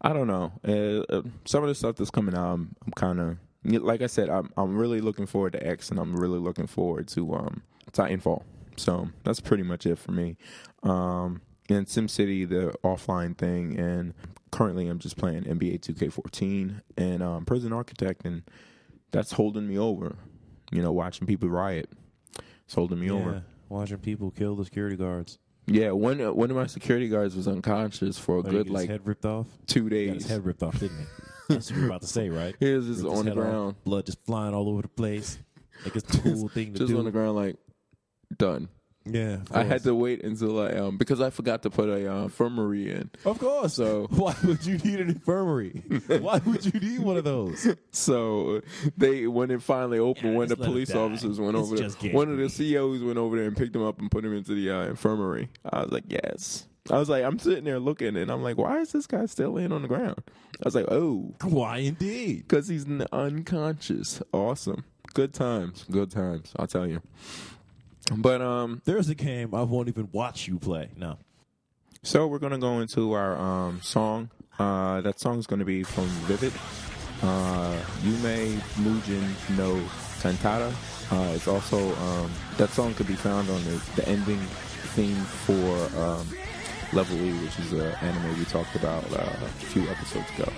[0.00, 0.52] I don't know.
[0.66, 4.06] Uh, uh, some of the stuff that's coming out, I'm, I'm kind of like I
[4.06, 4.28] said.
[4.30, 8.42] I'm I'm really looking forward to X, and I'm really looking forward to um, Titanfall.
[8.76, 10.36] So that's pretty much it for me.
[10.82, 14.14] Um, and SimCity, the offline thing, and
[14.50, 18.42] currently I'm just playing NBA 2K14 and um, Prison Architect, and
[19.10, 20.16] that's holding me over.
[20.70, 21.90] You know, watching people riot,
[22.64, 23.44] it's holding me over.
[23.72, 25.38] Watching people kill the security guards.
[25.66, 28.74] Yeah, one uh, one of my security guards was unconscious for a he good his
[28.74, 29.46] like head ripped off.
[29.66, 30.30] two He got his days.
[30.32, 31.04] head ripped off, didn't he?
[31.48, 32.54] That's what you were about to say, right?
[32.60, 34.82] He was just Ripped his on the head off, ground, blood just flying all over
[34.82, 35.38] the place.
[35.84, 36.98] Like it's the cool thing to just do.
[36.98, 37.56] on the ground, like
[38.36, 38.68] done.
[39.04, 42.24] Yeah, I had to wait until I um because I forgot to put a uh,
[42.24, 43.10] infirmary in.
[43.24, 43.74] Of course.
[43.74, 45.70] So- why would you need an infirmary?
[46.20, 47.66] why would you need one of those?
[47.90, 48.60] So
[48.96, 50.98] they when it finally opened, Yeah, when the just let him police die.
[50.98, 52.48] officers went It's over there, just getting one of the.
[52.48, 55.48] CEOs went over there and picked him up and put him into the uh, infirmary.
[55.64, 56.66] I was like, yes.
[56.90, 59.52] I was like, I'm sitting there looking, and I'm like, why is this guy still
[59.52, 60.20] laying on the ground?
[60.28, 62.48] I was like, oh, Why indeed?
[62.48, 64.20] because he's n- unconscious.
[64.32, 64.84] Awesome,
[65.14, 66.52] good times, good times.
[66.56, 67.00] I'll tell you.
[68.16, 70.88] But um, There's a game I won't even watch you play.
[70.96, 71.18] No.
[72.02, 74.30] so we're gonna go into our um song.
[74.58, 76.52] Uh, that song's gonna be from Vivid.
[77.22, 79.76] Uh, Yume Mujin no
[80.20, 80.72] Kantata.
[81.12, 84.40] Uh, it's also um, that song could be found on the, the ending
[84.96, 85.14] theme
[85.46, 86.26] for um,
[86.92, 90.52] Level E, which is an anime we talked about uh, a few episodes ago.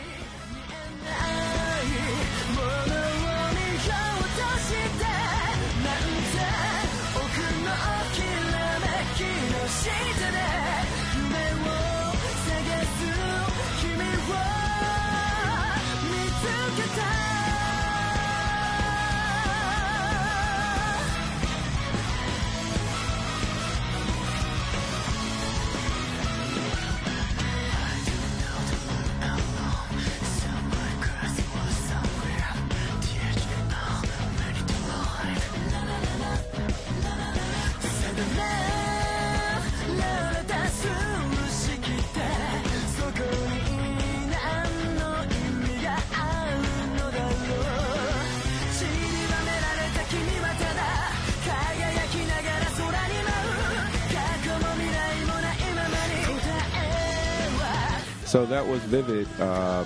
[58.35, 59.29] So that was Vivid.
[59.38, 59.85] Uh,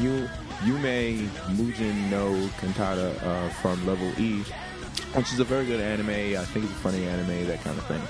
[0.00, 0.28] you
[0.64, 4.42] Yume Mujin no Kantata uh, from Level E.
[5.14, 6.10] which is a very good anime.
[6.38, 8.02] I think it's a funny anime, that kind of thing.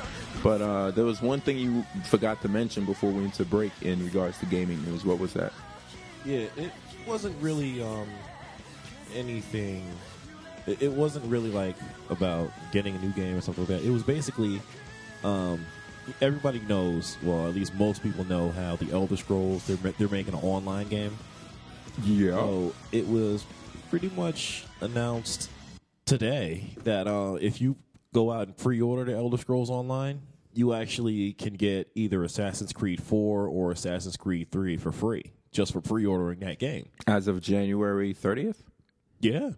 [0.42, 3.70] But uh, there was one thing you forgot to mention before we went to break
[3.81, 5.05] in regards to gaming news.
[5.05, 5.53] What was that?
[6.25, 6.72] Yeah, it
[7.07, 8.09] wasn't really um,
[9.14, 9.88] anything.
[10.66, 11.77] It wasn't really like
[12.11, 13.87] about getting a new game or something like that.
[13.87, 14.61] It was basically
[15.22, 15.64] um,
[16.21, 17.16] everybody knows.
[17.23, 20.88] Well, at least most people know how the Elder Scrolls they're they're making an online
[20.88, 21.16] game.
[22.03, 22.33] Yeah.
[22.33, 23.45] So it was
[23.90, 25.51] pretty much announced
[26.05, 27.77] today that uh, if you
[28.12, 30.21] go out and pre-order the Elder Scrolls Online,
[30.55, 35.73] you actually can get either Assassin's Creed 4 or Assassin's Creed 3 for free just
[35.73, 36.88] for pre-ordering that game.
[37.07, 38.62] As of January 30th?
[39.21, 39.51] Yeah.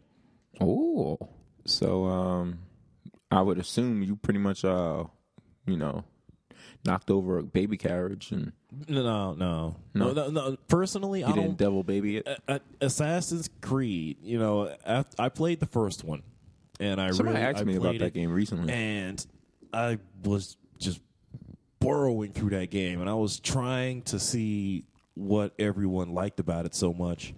[0.60, 1.18] Oh.
[1.64, 2.60] So um
[3.30, 5.04] I would assume you pretty much uh
[5.66, 6.04] you know
[6.84, 8.52] knocked over a baby carriage and
[8.88, 10.28] No, no, no, No?
[10.30, 10.56] no.
[10.68, 11.56] Personally, you I didn't don't.
[11.58, 12.26] devil baby it.
[12.28, 16.22] A- a- Assassin's Creed, you know, I, I played the first one,
[16.80, 18.72] and I Somebody really asked I me about played that it, game recently.
[18.72, 19.24] and
[19.72, 21.00] I was just
[21.80, 26.74] burrowing through that game, and I was trying to see what everyone liked about it
[26.74, 27.34] so much.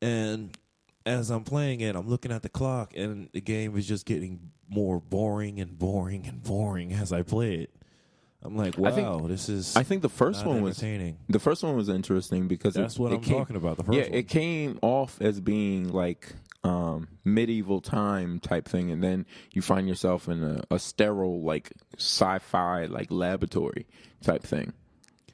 [0.00, 0.56] And
[1.04, 4.50] as I'm playing it, I'm looking at the clock, and the game is just getting
[4.68, 7.70] more boring and boring and boring as I play it.
[8.42, 9.76] I'm like, wow, I think- this is.
[9.76, 11.18] I think the first one was entertaining.
[11.28, 13.84] the first one was interesting because That's it, what it I'm came- talking about, the
[13.84, 14.14] first yeah, one.
[14.14, 16.32] it came off as being like
[16.64, 21.72] um, medieval time type thing, and then you find yourself in a, a sterile like
[21.98, 23.86] sci-fi like laboratory
[24.22, 24.72] type thing.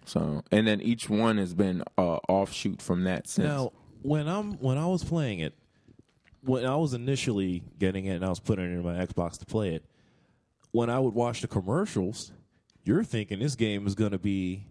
[0.05, 3.47] So, and then each one has been uh, offshoot from that since.
[3.49, 5.55] Now, when I'm when I was playing it,
[6.43, 9.47] when I was initially getting it and I was putting it in my Xbox to
[9.47, 9.85] play it,
[10.71, 12.31] when I would watch the commercials,
[12.87, 14.67] you're thinking this game is going to be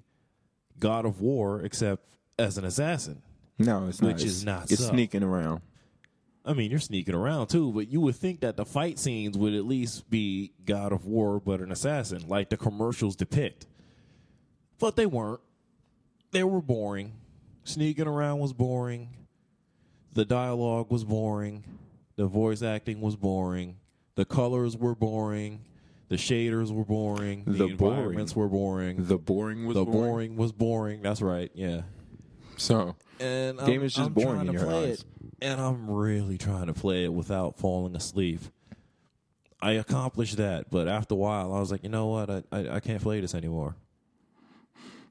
[0.79, 2.03] God of War except
[2.39, 3.21] as an assassin.
[3.59, 4.07] no, it's not.
[4.13, 5.61] which is It's- not It's sneaking around.
[6.47, 9.53] I mean, you're sneaking around too, but you would think that the fight scenes would
[9.55, 13.65] at least be God of War, but an assassin, like the commercials depict.
[14.77, 15.39] But they weren't.
[16.31, 17.13] They were boring.
[17.63, 19.09] Sneaking around was boring.
[20.13, 21.63] The dialogue was boring.
[22.15, 23.77] The voice acting was boring.
[24.15, 25.61] The colors were boring.
[26.07, 27.43] The shaders were boring.
[27.45, 27.93] The, The boring.
[27.97, 29.05] environments were boring.
[29.07, 29.99] The boring was the boring.
[30.09, 31.01] boring was boring.
[31.01, 31.49] That's right.
[31.55, 31.81] Yeah
[32.57, 34.99] So, and Game I'm, is just I'm boring in your play eyes.
[35.01, 35.05] it,
[35.41, 38.41] and I'm really trying to play it without falling asleep.
[39.61, 42.29] I accomplished that, but after a while, I was like, you know what?
[42.29, 43.75] I I, I can't play this anymore.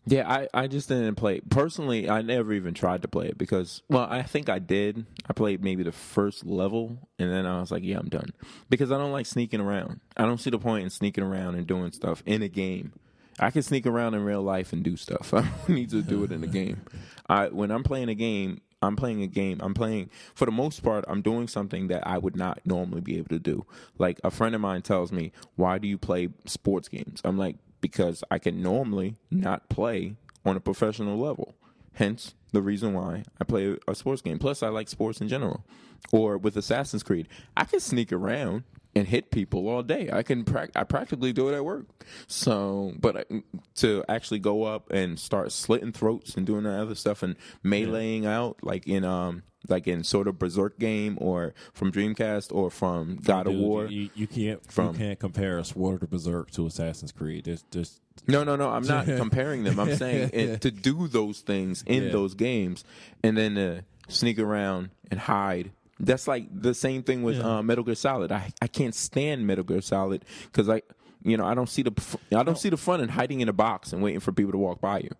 [0.07, 1.41] Yeah, I, I just didn't play.
[1.41, 5.07] Personally, I never even tried to play it because, well, I think I did.
[5.29, 8.31] I played maybe the first level, and then I was like, yeah, I'm done.
[8.69, 10.01] Because I don't like sneaking around.
[10.17, 12.93] I don't see the point in sneaking around and doing stuff in a game.
[13.39, 15.33] I can sneak around in real life and do stuff.
[15.35, 16.83] I don't need to do it in a game.
[17.29, 19.61] I when I'm playing a game, I'm playing a game.
[19.61, 21.05] I'm playing for the most part.
[21.09, 23.65] I'm doing something that I would not normally be able to do.
[23.99, 27.57] Like a friend of mine tells me, "Why do you play sports games?" I'm like,
[27.85, 31.55] "Because I can normally not play on a professional level.
[31.93, 34.39] Hence the reason why I play a sports game.
[34.39, 35.67] Plus, I like sports in general.
[36.11, 38.65] Or with Assassin's Creed, I can sneak around."
[38.97, 40.09] And hit people all day.
[40.13, 41.87] I can prac I practically do it at work.
[42.29, 43.43] So, but I,
[43.77, 48.25] to actually go up and start slitting throats and doing that other stuff and meleeing
[48.25, 53.17] out like in um like in Sword of Berserk game or from Dreamcast or from
[53.17, 53.87] God of War.
[53.87, 57.47] You, you can't From- you can't compare a Sword of Berserk to Assassin's Creed.
[57.47, 58.69] There's just No, no, no.
[58.71, 59.81] I'm not comparing them.
[59.81, 62.13] I'm saying it, to do those things in Yeah.
[62.13, 62.85] those games
[63.23, 65.73] and then to sneak around and hide.
[66.01, 67.59] That's like the same thing with Yeah.
[67.59, 68.33] uh, Metal Gear Solid.
[68.33, 70.83] I I can't stand Metal Gear Solid because I
[71.23, 73.49] you know I don't see the f- I don't see the fun in hiding in
[73.49, 75.11] a box and waiting for people to walk by you.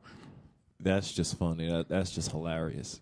[0.81, 1.69] that's just funny.
[1.71, 3.01] That, that's just hilarious.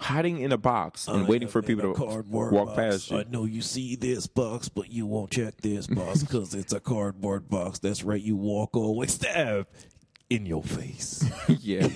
[0.00, 3.18] Hiding in a box and waiting for people to walk past you.
[3.18, 6.78] I know you see this box, but you won't check this box because it's a
[6.80, 7.78] cardboard box.
[7.80, 8.20] That's right.
[8.20, 9.66] You walk away, stab
[10.30, 11.24] in your face.
[11.60, 11.88] yeah.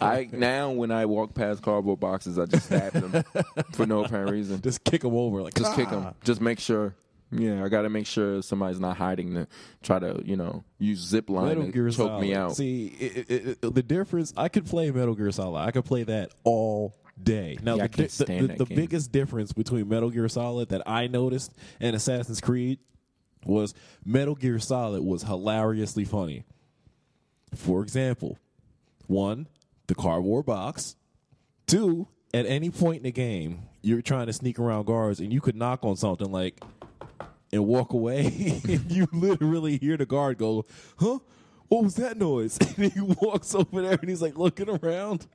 [0.00, 3.24] I now when I walk past cardboard boxes, I just stab them
[3.72, 4.60] for no apparent reason.
[4.62, 6.14] Just kick them over, like Just kick "Ah." them.
[6.24, 6.94] Just make sure.
[7.30, 9.48] Yeah, I got to make sure somebody's not hiding to
[9.82, 12.20] try to, you know, use zip line Metal Gear choke Solid.
[12.20, 12.54] me out.
[12.54, 14.32] See, it, it, it, the difference.
[14.36, 15.58] I could play Metal Gear Solid.
[15.58, 17.58] I could play that all day.
[17.60, 21.52] Now, Yeah, the, the, the, the biggest difference between Metal Gear Solid that I noticed
[21.80, 22.78] and Assassin's Creed
[23.44, 23.74] was
[24.04, 26.44] Metal Gear Solid was hilariously funny.
[27.54, 28.38] For example,
[29.06, 29.48] one,
[29.86, 30.96] the cardboard box.
[31.66, 35.40] Two, at any point in the game, you're trying to sneak around guards and you
[35.40, 36.62] could knock on something like
[37.52, 38.60] and walk away.
[38.68, 40.66] and you literally hear the guard go,
[40.98, 41.20] Huh?
[41.68, 42.58] What was that noise?
[42.76, 45.26] And he walks over there and he's like looking around.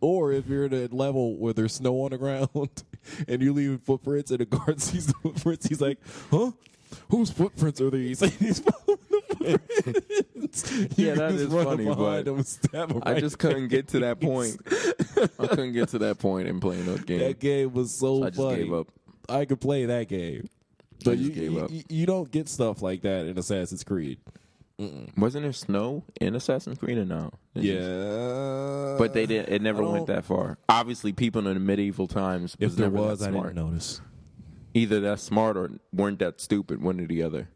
[0.00, 2.48] Or if you're at a level where there's snow on the ground
[3.28, 5.98] and you're leaving footprints and the guard sees the footprints, he's like,
[6.30, 6.52] Huh?
[7.10, 8.20] whose footprints are these?
[9.40, 10.72] He's following the footprints.
[10.98, 13.68] You Yeah, that is just is run funny, but him and stab I just couldn't
[13.68, 14.56] get to that point.
[15.38, 17.20] I couldn't get to that point in playing that game.
[17.20, 18.56] That game was so So I just funny.
[18.64, 18.88] gave up.
[19.28, 20.48] I could play that game.
[21.04, 21.70] But you, gave you, up.
[21.88, 24.18] you- don't get stuff like that in Assassin's Creed.
[25.16, 27.30] Wasn't there snow in Assassin's Creed or no?
[27.54, 29.52] Yeah, But they didn't.
[29.52, 30.56] It never went that far.
[30.68, 34.00] Obviously, people in the medieval times was If there never was, I didn't notice.
[34.74, 36.80] Either that smart or weren't that stupid.
[36.80, 37.48] One or the other.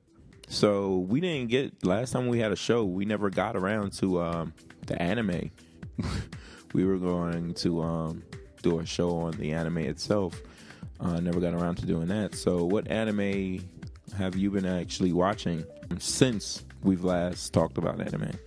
[0.52, 2.84] So we didn't get last time we had a show.
[2.84, 4.52] We never got around to um,
[4.86, 5.50] the anime.
[6.74, 8.22] we were going to um,
[8.60, 10.38] do a show on the anime itself.
[11.00, 12.34] Uh, never got around to doing that.
[12.34, 13.66] So, what anime
[14.18, 15.64] have you been actually watching
[15.98, 18.38] since we've last talked about anime?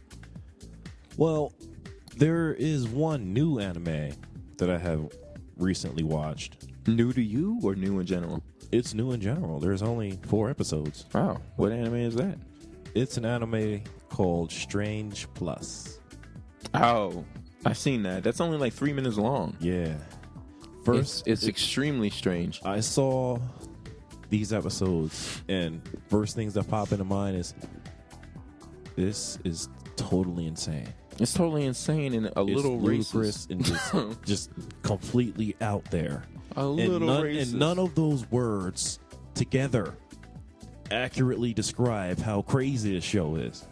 [1.18, 1.54] Well,
[2.18, 4.12] there is one new anime
[4.58, 5.10] that I have
[5.58, 6.68] recently watched.
[6.86, 8.44] New to you or new in general?
[8.76, 9.60] It's new in general.
[9.60, 11.06] There's only four episodes.
[11.14, 12.38] Wow, what anime is that?
[12.94, 16.00] It's an anime called Strange Plus.
[16.74, 17.24] Oh,
[17.66, 18.24] I've seen that.
[18.24, 19.56] That's only like three minutes long.
[19.62, 19.96] Yeah.
[19.96, 22.60] It's, First, it's it- extremely strange.
[22.66, 23.40] I saw
[24.30, 27.54] these episodes, and first things that pop into mind is
[28.98, 30.88] this is totally insane.
[31.20, 33.50] It's totally insane and a It's little racist.
[33.50, 33.94] and just,
[34.26, 34.50] just
[34.84, 36.24] completely out there.
[36.58, 37.42] A and little none, racist.
[37.52, 39.00] and none of those words
[39.34, 39.94] together
[40.92, 43.66] accurately describe how crazy this show is.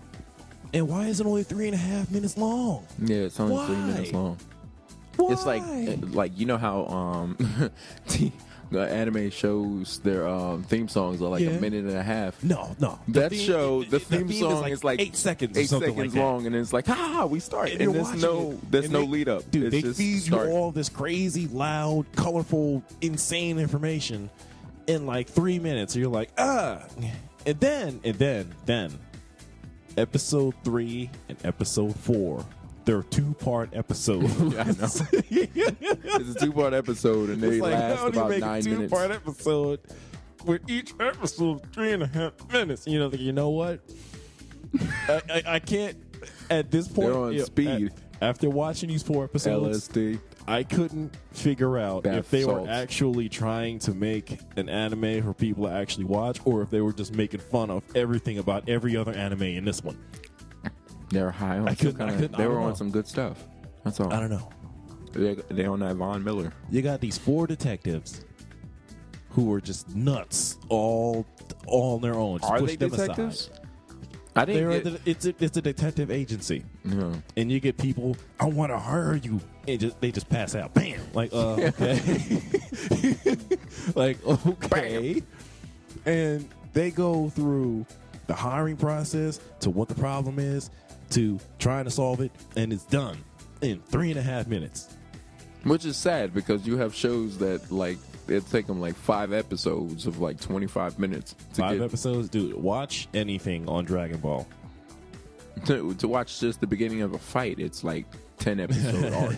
[0.73, 2.87] And why is it only three and a half minutes long?
[2.99, 4.37] Yeah, it's only three minutes long.
[5.17, 5.31] Why?
[5.33, 7.71] It's like uh, like you know how um
[8.73, 11.51] the anime shows their um theme songs are like Yeah.
[11.51, 12.43] a minute and a half.
[12.43, 12.99] no, no.
[13.07, 16.13] The That theme- show, the the theme song is like eight seconds, eight seconds like
[16.13, 19.01] long, and it's like, ah, we start, And and, there's no, it, there's and no
[19.01, 19.49] they- lead up.
[19.49, 24.29] Dude, It's they just feed you all this crazy, loud, colorful, insane information
[24.87, 25.95] in like three minutes.
[25.95, 26.79] You're like, ah,
[27.45, 28.91] and then, and then, then,
[29.97, 32.43] episode three and episode four.
[32.85, 34.33] They're two part episodes.
[34.53, 34.89] Yeah, I know.
[35.29, 38.39] It's a two part episode, and they It's like, last how do you about make
[38.41, 38.93] nine a two minutes.
[38.93, 39.79] part episode
[40.45, 42.85] with each episode three and a half minutes?
[42.87, 43.79] You know, you know what?
[45.07, 45.97] I, I, I can't.
[46.49, 47.67] At this point, They're on you know, speed.
[47.87, 50.19] at- after watching these four episodes, LSD.
[50.47, 52.67] I couldn't figure out Bath if they salts.
[52.67, 56.79] were actually trying to make an anime for people to actually watch, or if they
[56.81, 59.97] were just making fun of everything about every other anime in this one.
[61.13, 62.35] They're high on I couldn't- I kind couldn't-.
[62.35, 62.75] I They were on know.
[62.75, 63.43] some good stuff.
[63.83, 64.11] That's all.
[64.11, 64.49] I don't know.
[65.13, 66.51] They they on that Von Miller.
[66.71, 68.25] You got these four detectives
[69.29, 71.25] who are just nuts, all
[71.67, 72.39] all on their own.
[72.39, 73.01] Just Are push they them aside.
[73.09, 73.49] detectives?
[74.35, 74.83] I didn't get.
[74.83, 77.13] the, it's a, it's a detective agency, no.
[77.37, 78.17] and you get people.
[78.39, 80.73] I want to hire you, and just they just pass out.
[80.73, 80.99] Bam!
[81.13, 82.41] Like uh, okay,
[83.95, 85.21] like okay,
[86.07, 87.85] and they go through
[88.25, 90.71] the hiring process to what the problem is
[91.13, 93.17] to trying to solve it, and it's done
[93.61, 94.95] in three and a half minutes.
[95.63, 97.97] Which is sad because you have shows that like
[98.27, 102.29] it take them like five episodes of like twenty five minutes to Five get episodes,
[102.29, 102.53] dude.
[102.55, 104.47] Watch anything on Dragon Ball.
[105.65, 107.59] to, to watch just the beginning of a fight.
[107.59, 108.05] It's like
[108.39, 109.35] ten episode arc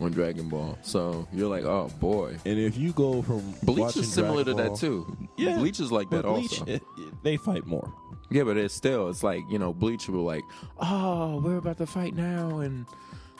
[0.00, 0.76] on Dragon Ball.
[0.82, 2.36] So you're like, oh boy.
[2.44, 5.28] And if you go from Bleach is similar Dragon to Ball- that too.
[5.36, 6.64] Yeah, Bleach is like that Bleach, also.
[6.72, 7.92] it- it- they fight more.
[8.32, 10.42] Yeah, but it's still it's like you know Bleach will like,
[10.80, 12.86] oh, we're about to fight now, and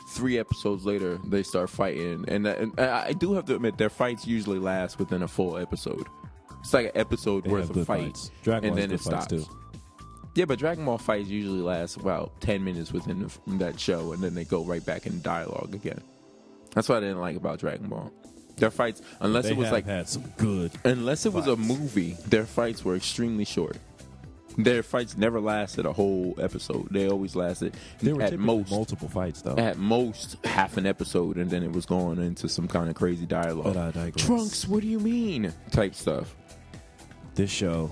[0.09, 3.89] three episodes later they start fighting, and, and I I do have to admit their
[3.89, 6.07] fights usually last within a full episode.
[6.61, 8.31] It's like an episode They worth of good fights, fights.
[8.43, 9.47] Dragon and Ball then it good fights, stops.
[9.47, 9.57] too.
[10.35, 14.23] Yeah, but Dragon Ball fights usually last about ten minutes within the, that show, and
[14.23, 16.01] then they go right back in dialogue again.
[16.73, 18.11] That's what I didn't like about Dragon Ball.
[18.57, 20.71] Their fights, unless They it was have like had some good.
[20.85, 21.67] Unless it was a fights.
[21.67, 23.77] movie, their fights were extremely short.
[24.57, 26.87] Their fights never lasted a whole episode.
[26.91, 29.55] They always lasted There were at most multiple fights though.
[29.57, 33.25] at most half an episode, and then it was going into some kind of crazy
[33.25, 33.65] dialogue.
[33.73, 34.25] But I digress.
[34.25, 35.53] Trunks, what do you mean?
[35.71, 36.35] Type stuff.
[37.35, 37.89] this show.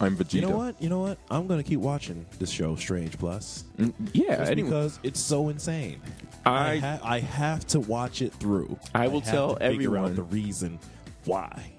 [0.00, 0.34] I'm Vegeta.
[0.34, 0.82] You know what?
[0.82, 1.18] You know what?
[1.30, 5.48] I'm gonna keep watching this show, Strange Plus, Mm, Yeah, just anyway, because it's so
[5.48, 6.00] insane.
[6.44, 8.78] I- I ha- I have to watch it through.
[8.94, 10.78] I will have tell everyone- the reason
[11.24, 11.72] why.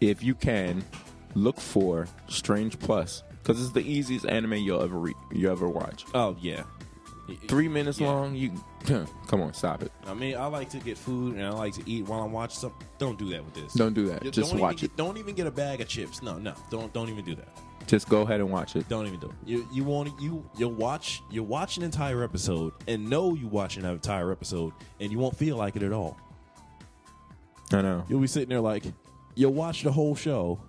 [0.00, 0.82] if you can,
[1.34, 3.22] look for Strange Plus
[3.52, 6.04] because it's the easiest anime you'll ever re- you ever watch.
[6.14, 6.62] Oh yeah.
[7.46, 8.08] Three minutes Yeah.
[8.10, 8.34] long.
[8.34, 8.52] You
[9.28, 9.92] come on, stop it.
[10.06, 12.58] I mean, I like to get food and I like to eat while I'm watching
[12.58, 12.86] something.
[12.98, 13.72] Don't do that with this.
[13.74, 14.24] Don't do that.
[14.24, 14.88] You Just don't watch even it.
[14.88, 16.22] Get, don't even get a bag of chips.
[16.22, 16.54] No, no.
[16.70, 17.48] Don't don't even do that.
[17.86, 18.88] Just go ahead and watch it.
[18.88, 19.32] Don't even do it.
[19.44, 23.76] You you want you you'll watch you'll watch an entire episode and know you watch
[23.76, 26.16] an entire episode and you won't feel like it at all.
[27.72, 28.04] I know.
[28.08, 28.84] You'll be sitting there like
[29.36, 30.60] you'll watch the whole show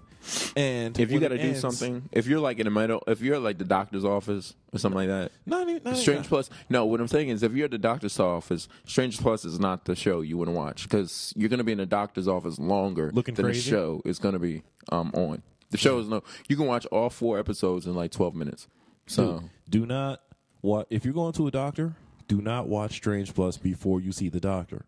[0.55, 3.21] And If you got to do ends- something, if you're like in the middle, if
[3.21, 6.49] you're like the doctor's office or something like that, not even not Strange Plus.
[6.69, 9.85] No, what I'm saying is, if you're at the doctor's office, Strange Plus is not
[9.85, 12.59] the show you want to watch because you're going to be in the doctor's office
[12.59, 13.69] longer Looking than crazy?
[13.69, 15.41] the show is going to be um, on.
[15.71, 16.21] The show is no.
[16.47, 18.67] You can watch all four episodes in like 12 minutes.
[19.07, 20.21] So Dude, do not
[20.61, 21.95] what if you're going to a doctor,
[22.27, 24.85] do not watch Strange Plus before you see the doctor.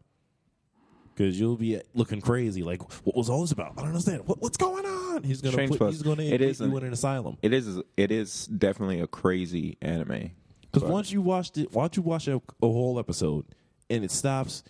[1.16, 2.64] Because you'll be looking crazy.
[2.64, 3.74] Like, what was all this about?
[3.78, 4.28] I don't understand.
[4.28, 5.24] What, what's going on?
[5.24, 5.94] He's gonna Strange put, Plus.
[5.94, 7.38] he's gonna It put you an- in an asylum.
[7.44, 7.80] it is.
[7.98, 10.32] It is definitely a crazy anime.
[10.72, 13.46] Because once you watched it, once you watch a, a whole episode
[13.92, 14.64] and it stops,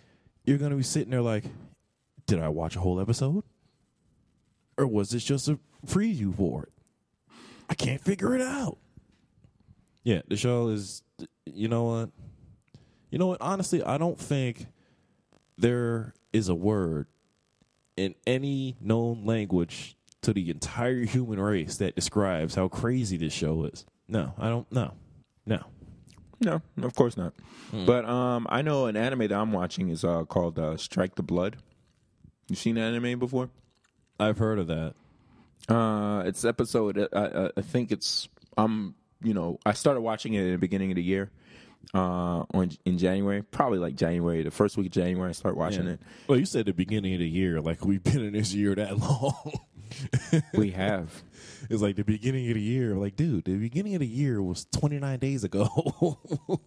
[0.44, 1.44] you're gonna be sitting there like,
[2.26, 3.42] did I watch a whole episode,
[4.76, 6.72] or was this just a preview for it?
[7.70, 8.76] I can't figure it out.
[10.02, 11.02] Yeah, the show is.
[11.46, 12.10] You know what?
[13.10, 13.40] You know what?
[13.40, 14.66] Honestly, I don't think
[15.56, 17.06] there is a word
[17.96, 23.64] in any known language to the entire human race that describes how crazy this show
[23.64, 23.84] is.
[24.08, 24.70] No, I don't.
[24.72, 24.94] No,
[25.46, 25.64] no.
[26.40, 27.32] No, of course not.
[27.70, 27.86] Hmm.
[27.86, 31.22] But um, I know an anime that I'm watching is uh, called uh, Strike the
[31.22, 31.56] Blood.
[32.48, 33.50] You seen that anime before?
[34.20, 34.94] I've heard of that.
[35.68, 37.08] Uh, it's episode.
[37.12, 38.28] I, I, I think it's.
[38.56, 38.94] I'm.
[39.22, 41.30] You know, I started watching it in the beginning of the year.
[41.92, 45.86] Uh, on in January, probably like January, the first week of January, I start watching
[45.86, 46.00] it.
[46.28, 48.96] Well, you said the beginning of the year, like we've been in this year that
[48.98, 49.52] long.
[50.54, 51.22] We have.
[51.70, 52.94] it's like the beginning of the year.
[52.96, 56.18] Like, dude, the beginning of the year was 29 days ago.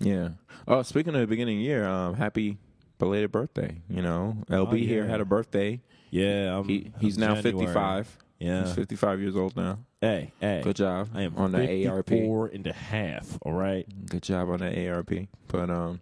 [0.00, 0.30] Yeah.
[0.66, 2.58] Oh, speaking of the beginning of the year, um, happy
[2.98, 3.80] belated birthday.
[3.88, 5.80] You know, LB Oh, here had a birthday.
[6.10, 7.66] yeah, I'm, He he's I'm now January.
[7.66, 8.18] 55.
[8.40, 8.64] Yeah.
[8.64, 9.78] He's 55 years old now.
[10.02, 10.62] Hey, hey.
[10.64, 12.08] Good job I am on the ARP.
[12.08, 13.86] 54 and a half, all right?
[14.06, 15.28] Good job on the ARP.
[15.46, 16.00] But um,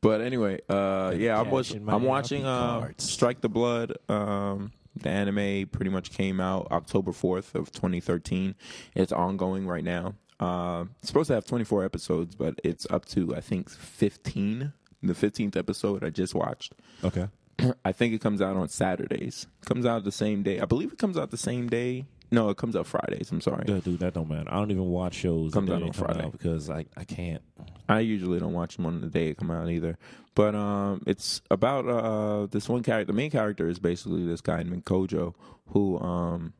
[0.00, 2.92] but anyway, uh, yeah, I was I'm watching uh.
[2.98, 3.96] Strike the Blood.
[4.08, 8.54] Um, the anime pretty much came out October 4th of 2013.
[8.94, 10.14] It's ongoing right now.
[10.38, 14.72] Uh, it's supposed to have 24 episodes, but it's up to I think 15.
[15.02, 16.74] The 15th episode I just watched.
[17.02, 17.26] Okay.
[17.84, 19.48] I think it comes out on Saturdays.
[19.66, 20.60] comes out the same day.
[20.60, 22.04] I believe it comes out the same day.
[22.32, 23.30] No, it comes out Fridays.
[23.32, 23.64] I'm sorry.
[23.64, 24.48] Dude, dude, that don't matter.
[24.52, 26.24] I don't even watch shows Comes the out on Friday.
[26.24, 27.42] out because I, I can't.
[27.88, 29.98] I usually don't watch them on the day it come out either.
[30.36, 33.12] But um, it's about uh, this one character.
[33.12, 35.34] The main character is basically this guy named Kojo,
[35.68, 36.52] who um,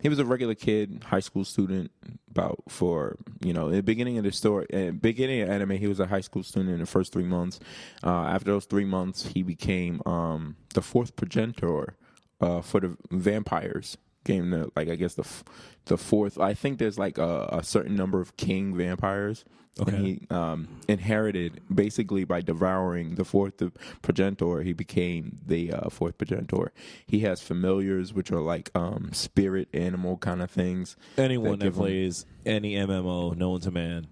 [0.00, 1.90] he was a regular kid, high school student.
[2.30, 5.88] About for you know, in the beginning of the story, uh, beginning of anime, he
[5.88, 7.58] was a high school student in the first three months.
[8.04, 11.96] Uh, after those three months, he became um, the fourth progenitor
[12.40, 13.96] uh, for the vampires.
[14.28, 15.44] Game the like I guess the f-
[15.86, 16.38] the fourth.
[16.38, 19.44] I think there's like a, a certain number of king vampires.
[19.80, 19.94] Okay.
[19.96, 23.62] And he um, inherited basically by devouring the fourth
[24.02, 24.62] progenitor.
[24.62, 26.72] He became the uh, fourth progenitor.
[27.06, 30.96] He has familiars, which are like um, spirit animal kind of things.
[31.16, 34.08] Anyone that, 'em- plays any MMO known to man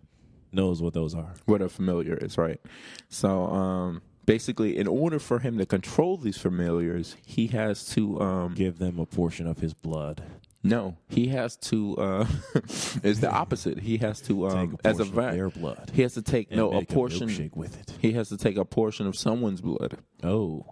[0.53, 1.35] knows what those are.
[1.47, 2.61] what a familiar is, right?
[3.09, 8.55] So um, basically, in order for him to control these familiars, he has to um,
[8.55, 10.23] Give them a portion of his blood.
[10.63, 11.97] no, he has to.
[11.97, 12.27] Uh,
[13.03, 13.79] it's the opposite.
[13.81, 15.91] He has to um, Take a as a portion of va- their blood.
[15.95, 17.29] He has to take no a portion.
[17.29, 17.95] milkshake with it.
[18.01, 19.99] he has to take a portion of someone's blood.
[20.23, 20.67] Oh,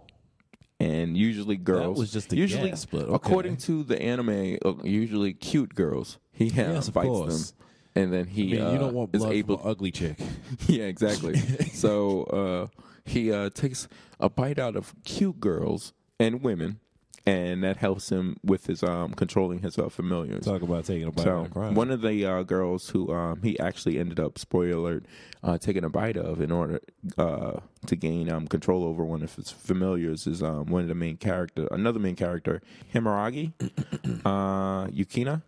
[0.80, 1.98] and usually girls.
[1.98, 3.14] was just a usually, guess, but okay.
[3.14, 6.18] according to the anime, uh, usually cute girls.
[6.32, 7.50] He uh, Yes, bites course.
[7.52, 9.56] them, and then he I mean, uh, you don't want is blood able.
[9.58, 10.18] from an ugly chick.
[10.66, 11.36] yeah, exactly.
[11.72, 13.88] so uh, he uh, takes
[14.20, 16.78] a bite out of cute girls and women,
[17.26, 20.44] and that helps him with his um, controlling his uh, familiars.
[20.44, 21.74] Talk about taking a bite So of crime.
[21.74, 25.06] one of the uh, girls who um, he actually ended up, spoiler alert,
[25.42, 26.80] uh, taking a bite of in order
[27.18, 30.94] uh, to gain um, control over one of his familiars is um, one of the
[30.94, 32.62] main character, another main character,
[32.94, 33.52] Himeragi,
[34.24, 35.42] uh, Yukina,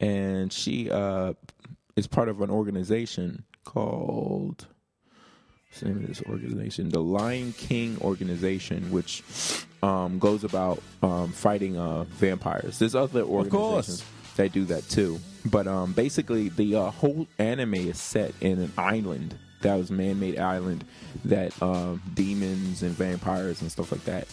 [0.00, 1.32] and she uh,
[1.96, 4.66] is part of an organization called.
[5.82, 6.88] Name of this organization?
[6.88, 9.22] The Lion King organization, which
[9.82, 12.78] um, goes about um, fighting uh, vampires.
[12.78, 14.04] There's other organizations
[14.36, 15.20] that do that too.
[15.44, 20.38] But um, basically, the uh, whole anime is set in an island that was man-made
[20.38, 20.84] island
[21.24, 24.28] that um, demons and vampires and stuff like that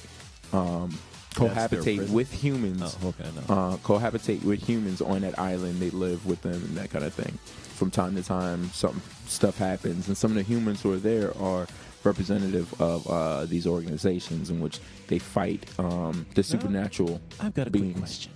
[0.54, 0.98] um,
[1.36, 2.98] cohabitate with humans.
[3.04, 3.54] Oh, okay, no.
[3.54, 5.80] Uh, cohabitate with humans on that island.
[5.80, 7.38] They live with them and that kind of thing.
[7.82, 11.36] From time to time, some stuff happens, and some of the humans who are there
[11.40, 11.66] are
[12.04, 17.72] representative of uh, these organizations in which they fight um, the supernatural I've got a
[17.72, 17.98] beings.
[17.98, 18.34] question.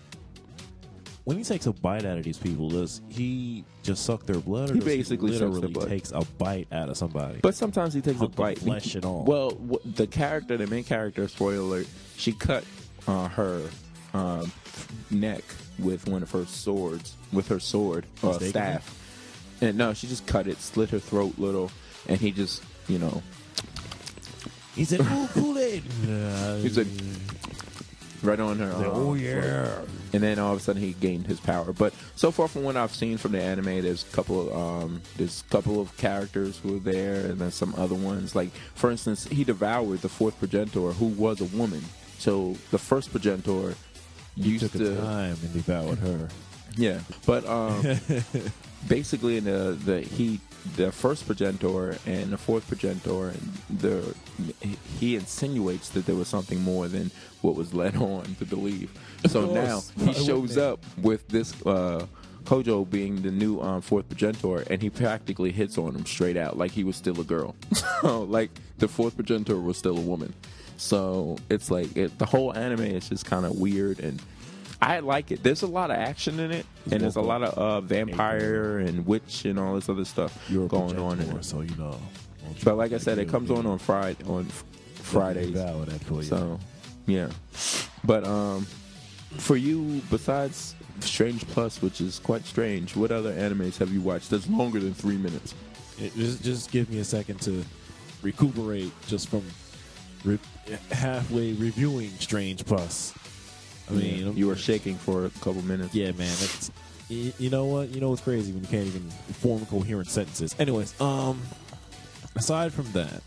[1.25, 4.71] When he takes a bite out of these people, does he just suck their blood,
[4.71, 7.37] or He does basically he literally takes a bite out of somebody?
[7.43, 8.57] But sometimes he takes a Hunk of bite.
[8.57, 9.25] flesh and all.
[9.25, 9.51] Well,
[9.85, 11.87] the character, the main character, spoiler alert,
[12.17, 12.63] she cut
[13.07, 13.61] uh, her
[14.15, 14.51] um,
[15.11, 15.43] neck
[15.77, 18.49] with one of her swords, with her sword or Mistakenly?
[18.49, 19.01] staff.
[19.61, 21.71] And no, she just cut it, slit her throat little,
[22.07, 23.23] and he just, you know,
[24.75, 25.83] He said, "Ooh, Kool Aid."
[26.61, 26.87] he said
[28.23, 28.71] right on her.
[28.71, 29.79] uh, "Oh yeah."
[30.13, 31.71] and then all of a sudden he gained his power.
[31.73, 35.01] But so far from what I've seen from the anime, there's a couple of um,
[35.17, 38.35] there's a couple of characters who are there, and then some other ones.
[38.35, 41.83] Like for instance, he devoured the fourth progenitor, who was a woman.
[42.17, 43.75] So the first progenitor
[44.35, 46.27] You used took to time and devoured her.
[46.77, 47.81] yeah, but um,
[48.87, 50.39] basically in the the he
[50.75, 53.33] the first progenitor and the fourth progenitor,
[53.69, 54.15] the
[54.99, 57.11] he insinuates that there was something more than
[57.41, 58.91] what was led on to believe.
[59.27, 62.05] So now he shows up with this uh,
[62.45, 66.57] Kojo being the new um, fourth progenitor, and he practically hits on him straight out,
[66.57, 67.55] like he was still a girl.
[68.01, 70.33] so like the fourth progenitor was still a woman.
[70.77, 74.21] So it's like it, the whole anime is just kind of weird and.
[74.81, 75.41] I like it.
[75.43, 79.05] There's a lot of action in it, and there's a lot of uh, vampire and
[79.05, 81.45] witch and all this other stuff You're going on in it.
[81.45, 81.97] so you know.
[82.63, 84.45] But like I said, it comes on on Friday on
[84.95, 85.51] Fridays.
[85.51, 86.23] Devour that for you.
[86.23, 86.59] So,
[87.07, 87.29] yeah.
[88.03, 88.65] But um,
[89.37, 94.29] for you, besides Strange Plus, which is quite strange, what other animes have you watched
[94.29, 95.55] that's longer than three minutes?
[95.99, 97.63] It- just just give me a second to
[98.21, 99.43] recuperate just from
[100.23, 100.39] re-
[100.91, 103.13] halfway reviewing Strange Plus.
[103.89, 105.93] I mean, I'm- you were shaking for a couple minutes.
[105.93, 106.35] Yeah, man.
[106.39, 106.71] That's
[107.07, 107.89] you know what?
[107.89, 109.09] You know what's crazy when you can't even
[109.41, 110.55] form coherent sentences.
[110.57, 111.39] Anyways, um,
[112.35, 113.21] aside from that,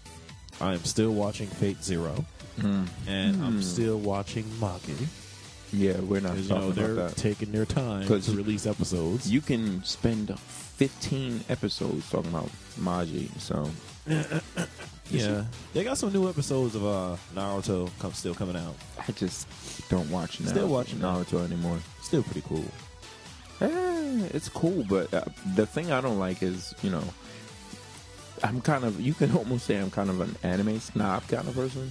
[0.61, 2.25] I am still watching Fate Zero,
[2.61, 4.93] and I'm still watching Magi.
[5.73, 9.31] Yeah, we're not you know they're taking their time to release episodes.
[9.31, 10.35] You can spend
[10.79, 13.69] 15 episodes talking about Magi, so
[15.11, 18.77] yeah, they got some new episodes of uh, Naruto come, still coming out.
[18.97, 19.49] I just
[19.89, 20.47] don't watch now.
[20.47, 21.79] Still watching Naruto anymore.
[22.01, 22.65] Still pretty cool.
[23.61, 25.25] Eh, it's cool, but uh,
[25.57, 27.03] the thing I don't like is, you know,
[28.45, 31.55] I'm kind of, you can almost say I'm kind of an anime snob kind of
[31.57, 31.91] person.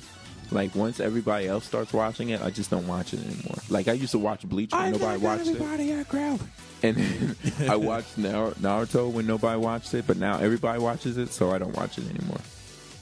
[0.52, 3.58] Like, once everybody else starts watching it, I just don't watch it anymore.
[3.70, 5.60] Like, I used to watch Bleach when nobody watched it.
[5.62, 6.40] at crowd.
[6.84, 7.36] And then
[7.70, 11.58] I watched Nar- Naruto when nobody watched it, but now everybody watches it, so I
[11.58, 12.40] don't watch it anymore.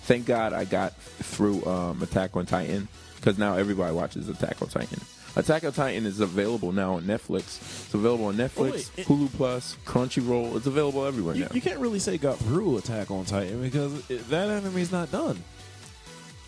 [0.04, 2.88] Thank God I got through um, Attack on Titan,
[3.18, 5.00] because now everybody watches Attack on Titan.
[5.36, 7.60] Attack on Titan is available now on Netflix.
[7.86, 10.56] It's available on Netflix, wait, it- Hulu Plus, Crunchyroll.
[10.56, 11.50] It's available everywhere You, now.
[11.54, 15.12] you can't really say got through Attack on Titan because it, that anime is not
[15.12, 15.44] done.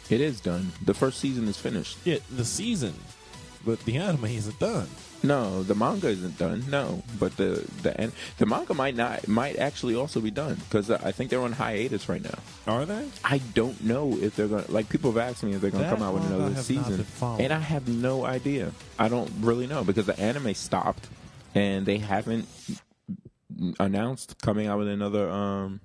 [0.09, 0.71] It is done.
[0.83, 1.97] The first season is finished.
[2.05, 2.93] Yeah, the season,
[3.65, 4.87] but the anime isn't done.
[5.23, 6.63] No, the manga isn't done.
[6.69, 10.91] No, but the the an- the manga might not might actually also be done because
[10.91, 12.37] I think they're on hiatus right now.
[12.67, 13.09] Are they?
[13.25, 15.95] I don't know if they're gonna like people have asked me if they're gonna That
[15.97, 17.05] come out with another season,
[17.39, 18.71] and I have no idea.
[18.99, 21.07] I don't really know because the anime stopped,
[21.55, 22.47] and they haven't
[23.79, 25.29] announced coming out with another.
[25.29, 25.79] um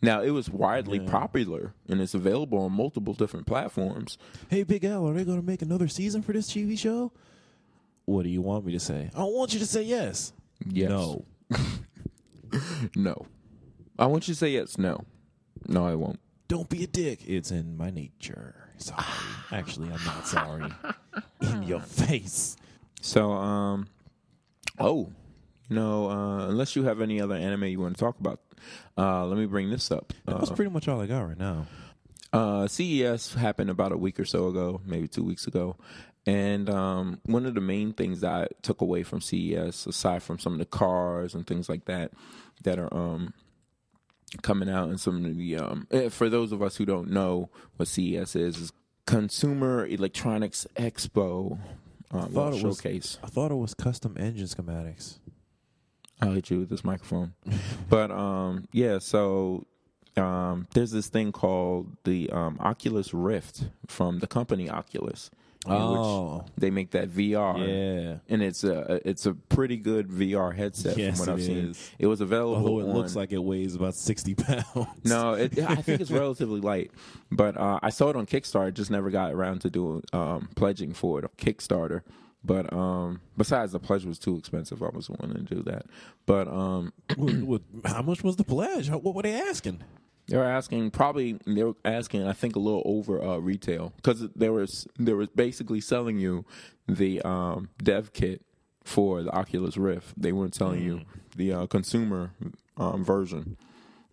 [0.00, 1.10] Now it was widely Yeah.
[1.10, 4.16] popular and it's available on multiple different platforms.
[4.48, 7.12] Hey, Big L, are they going to make another season for this TV show?
[8.04, 9.10] What do you want me to say?
[9.14, 10.32] I want you to say yes.
[10.66, 10.88] Yes.
[10.90, 11.24] No.
[12.96, 13.26] No,
[13.98, 14.78] I want you to say yes.
[14.78, 15.04] No,
[15.66, 16.18] no, I won't.
[16.48, 17.20] Don't be a dick.
[17.26, 18.54] It's in my nature.
[18.78, 19.04] Sorry.
[19.52, 20.72] Actually, I'm not sorry.
[21.42, 22.56] in your face.
[23.02, 23.86] So, um,
[24.78, 25.12] oh,
[25.68, 28.40] you know, uh, unless you have any other anime you want to talk about,
[28.96, 30.12] uh, let me bring this up.
[30.26, 31.66] That's Uh, pretty much all I got right now.
[32.32, 35.76] uh, CES happened about a week or so ago, maybe two weeks ago.
[36.26, 40.38] And um, one of the main things that I took away from CES, aside from
[40.38, 42.12] some of the cars and things like that,
[42.64, 43.32] that are um,
[44.42, 47.48] coming out, and some of the um, eh, for those of us who don't know
[47.76, 48.72] what CES is, is
[49.06, 51.58] Consumer Electronics Expo
[52.10, 53.18] um, thought it was- showcase.
[53.22, 55.18] I thought it was custom engine schematics.
[56.20, 57.34] I'll hit you with this microphone.
[57.88, 59.66] but um, yeah, so
[60.16, 65.30] um, there's this thing called the um, Oculus Rift from the company Oculus.
[65.66, 66.44] Oh.
[66.56, 67.58] they make that VR.
[67.58, 68.18] Yeah.
[68.28, 71.74] And it's a it's a pretty good VR headset Yes, from what I've seen.
[71.98, 72.56] It was available.
[72.56, 74.64] Although it on- looks like it weighs about 60 pounds.
[75.04, 76.90] no, it, I think it's relatively light,
[77.30, 78.72] but uh, I saw it on Kickstarter.
[78.72, 82.02] Just never got around to doing um, pledging for it on Kickstarter.
[82.44, 84.82] But um, besides, the pledge was too expensive.
[84.82, 85.86] I wasn't willing to do that.
[86.24, 86.92] But um,
[87.84, 88.88] how much was the pledge?
[88.90, 89.82] What were they asking?
[90.28, 94.28] they were asking probably they were asking I think a little over uh, retail because
[94.36, 96.44] there was there was basically selling you
[96.86, 98.42] the um, dev kit
[98.84, 100.20] for the Oculus Rift.
[100.20, 101.02] They weren't telling you
[101.36, 102.32] the uh, consumer
[102.76, 103.56] um, version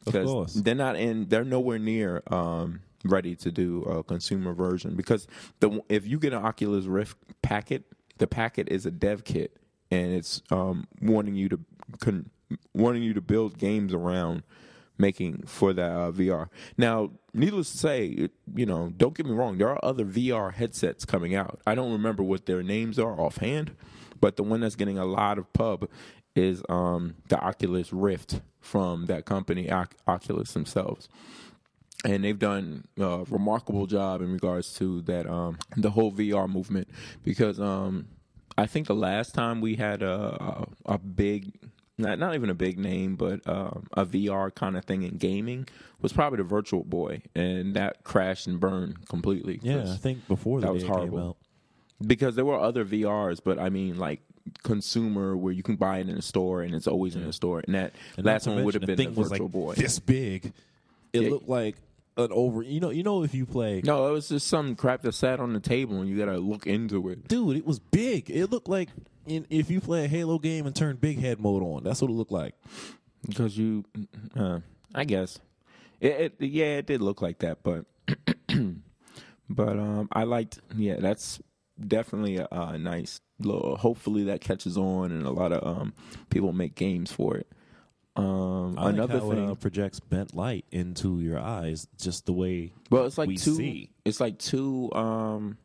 [0.05, 1.27] because they're not in.
[1.27, 5.27] They're nowhere near um, ready to do a consumer version because
[5.59, 7.85] the if you get an Oculus Rift packet,
[8.17, 9.57] the packet is a dev kit,
[9.91, 11.59] and it's um, wanting you to
[11.99, 12.29] con-
[12.73, 14.43] wanting you to build games around
[14.97, 16.47] making for that uh, VR.
[16.77, 21.03] Now, needless to say, you know, don't get me wrong, there are other VR headsets
[21.05, 21.59] coming out.
[21.67, 23.75] I don't remember what their names are offhand,
[24.21, 25.89] but the one that's getting a lot of pub
[26.35, 31.09] is um, the Oculus Rift from that company, Oc- Oculus themselves
[32.05, 36.87] and they've done a remarkable job in regards to that um the whole VR movement
[37.23, 38.07] because um
[38.57, 41.51] I think the last time we had a a, a big
[41.97, 45.67] not not even a big name but um, a VR kind of thing in gaming
[46.01, 49.59] was probably the Virtual Boy and that crashed and burned completely.
[49.63, 51.29] Yeah, I think before that was day it came horrible.
[51.29, 51.37] out.
[52.05, 54.21] because there were other VRs but I mean like
[54.63, 57.61] consumer where you can buy it in a store and it's always in a store
[57.65, 60.53] and that And last one would have been the Virtual like Boy this big.
[61.13, 61.29] It Yeah.
[61.29, 61.75] looked like
[62.17, 62.61] an over.
[62.63, 63.81] You know, you know if you play.
[63.83, 66.65] no it was just some crap that sat on the table and you gotta look
[66.67, 68.29] into it dude, it was big.
[68.29, 68.89] It looked like
[69.25, 71.83] in, if you play a Halo game and turn big head mode on.
[71.83, 72.53] That's what it looked like.
[73.27, 73.83] because you
[74.37, 74.59] uh,
[74.93, 75.39] i guess
[75.99, 77.85] it, it yeah it did look like that but
[79.49, 81.39] but um i liked yeah that's
[81.87, 85.93] definitely a, a nice little hopefully that catches on and a lot of um
[86.29, 87.47] people make games for it
[88.15, 92.25] um I like another how thing it uh, projects bent light into your eyes, just
[92.25, 92.71] the way.
[92.89, 93.89] well it's like we two see.
[94.05, 95.57] it's like two um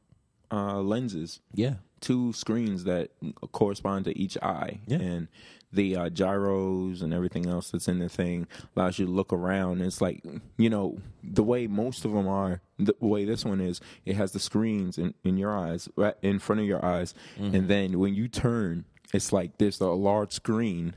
[0.51, 3.11] uh lenses Yeah, two screens that
[3.53, 4.99] correspond to each eye Yeah.
[4.99, 5.29] and
[5.73, 9.81] the uh, gyros and everything else that's in the thing allows you to look around
[9.83, 10.21] it's like
[10.59, 14.33] you know the way most of them are the way this one is it has
[14.33, 17.55] the screens in, in your eyes right in front of your eyes Mm-hmm.
[17.55, 18.85] and then when you turn
[19.15, 20.95] it's like there's a large screen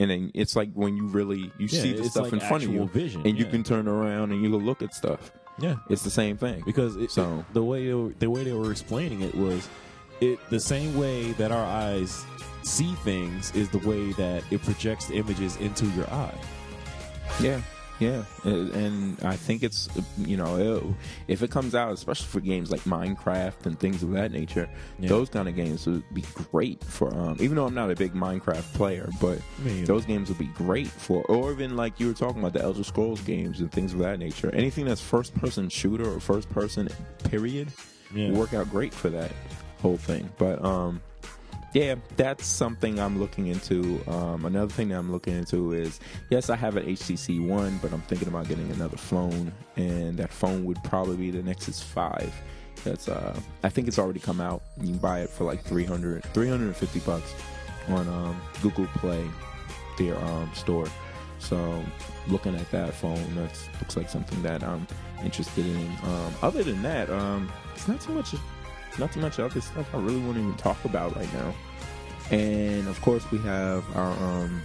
[0.00, 2.64] and then it's like when you really you Yeah, see the stuff like in front
[2.64, 5.76] of you vision, and you can turn around and you can look at stuff yeah.
[5.88, 8.52] it's the same thing because it, So- it- the way they were, the way they
[8.52, 9.68] were explaining it was
[10.20, 12.24] it the same way that our eyes
[12.62, 16.34] see things is the way that it projects the images into your eye.
[17.40, 17.60] Yeah,
[18.00, 19.88] yeah, and I think it's
[20.18, 20.94] you know
[21.28, 24.68] if it comes out, especially for games like Minecraft and things of that nature,
[24.98, 25.08] Yeah.
[25.08, 27.14] those kind of games would be great for.
[27.14, 29.38] Um, even though I'm not a big Minecraft player, but
[29.84, 32.84] those games would be great for, or even like you were talking about the Elder
[32.84, 34.50] Scrolls games and things of that nature.
[34.54, 36.88] Anything that's first person shooter or first person
[37.24, 37.68] period
[38.14, 38.30] Yeah.
[38.32, 39.32] work out great for that
[39.80, 40.30] whole thing.
[40.38, 41.00] But um,
[41.74, 44.00] yeah, that's something I'm looking into.
[44.06, 45.98] Um, another thing that I'm looking into is
[46.30, 50.32] yes, I have an HTC One, but I'm thinking about getting another phone, and that
[50.32, 52.32] phone would probably be the Nexus Five.
[52.84, 54.62] That's uh, I think it's already come out.
[54.80, 57.34] You can buy it for like 300, 350 bucks
[57.88, 59.24] on um, Google Play,
[59.98, 60.86] their um, store.
[61.40, 61.84] So
[62.28, 64.86] looking at that phone, that looks like something that I'm
[65.24, 65.88] interested in.
[66.04, 68.34] Um, other than that, um, it's not too much,
[68.98, 71.54] not too much other stuff I really want to even talk about right now.
[72.30, 74.62] And of course, we have our um,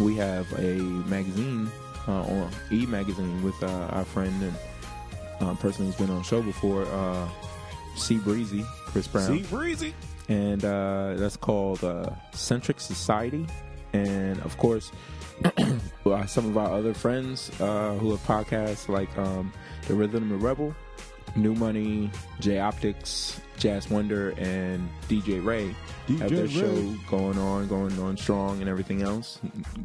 [0.00, 0.74] we have a
[1.08, 1.70] magazine
[2.06, 4.54] uh, on E Magazine with uh, our friend and
[5.40, 7.28] uh, person who's been on the show before, uh,
[7.96, 9.94] C Breezy, Chris Brown See, breezy.
[10.28, 13.46] and uh, that's called uh, Centric Society.
[13.92, 14.92] And of course,
[16.26, 19.52] some of our other friends uh, who have podcasts like um,
[19.88, 20.74] The Rhythm and Rebel,
[21.36, 22.10] New Money,
[22.40, 25.74] J Optics, Jazz Wonder, and DJ Ray
[26.18, 26.48] have their Ray.
[26.48, 29.38] show going on, going on strong, and everything else.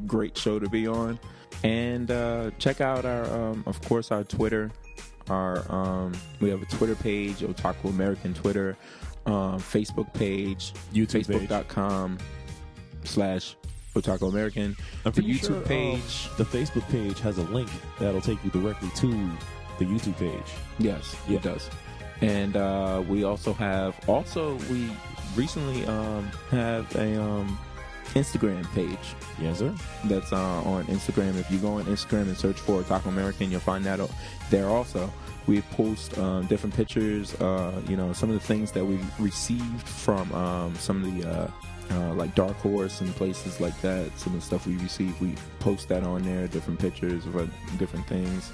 [0.08, 1.20] Great show to be on.
[1.64, 4.72] And uh, check out our, um, of course, our Twitter.
[5.30, 8.78] Our um, we have a Twitter page, Otaku American Twitter,
[9.26, 11.26] um, Facebook page, YouTube.
[11.26, 12.18] Facebook.com
[13.04, 13.56] slash
[13.96, 14.76] Otaku American.
[15.06, 16.30] I'm The YouTube sure, um, page.
[16.38, 17.70] the Facebook page has a link
[18.00, 19.32] that'll take you directly to
[19.78, 20.51] the YouTube page.
[20.80, 21.38] Yes, Yeah.
[21.38, 21.69] it does.
[22.21, 24.89] And uh, we also have also we
[25.36, 27.59] recently um, have a um,
[28.13, 29.73] Instagram page Yes, sir.
[30.05, 31.38] that's uh, on Instagram.
[31.38, 33.99] If you go on Instagram and search for Otaku American, you'll find that
[34.49, 35.11] there also.
[35.47, 39.88] We post um, different pictures, uh, you know, some of the things that we received
[39.88, 41.51] from um, some of the uh,
[41.91, 44.09] uh, like Dark Horse and places like that.
[44.17, 47.45] Some of the stuff we receive, we post that on there, different pictures of uh,
[47.78, 48.51] different things.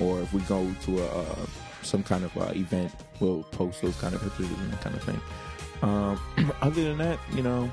[0.00, 1.46] Or if we go to a uh,
[1.82, 5.02] some kind of uh, event, we'll post those kind of pictures and that kind of
[5.02, 5.20] thing.
[5.82, 6.20] Um,
[6.62, 7.70] other than that, you know,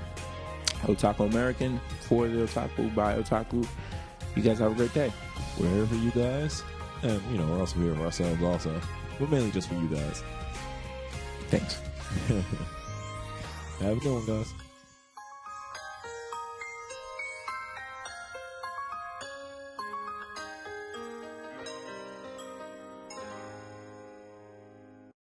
[0.83, 3.67] Otaku American for the Otaku by Otaku.
[4.35, 5.11] You guys have a great day.
[5.59, 6.63] We're here for you guys,
[7.03, 8.81] and you know we're also here for ourselves, also,
[9.19, 10.23] but mainly just for you guys.
[11.49, 11.81] Thanks.
[13.79, 14.60] Have a good one, guys.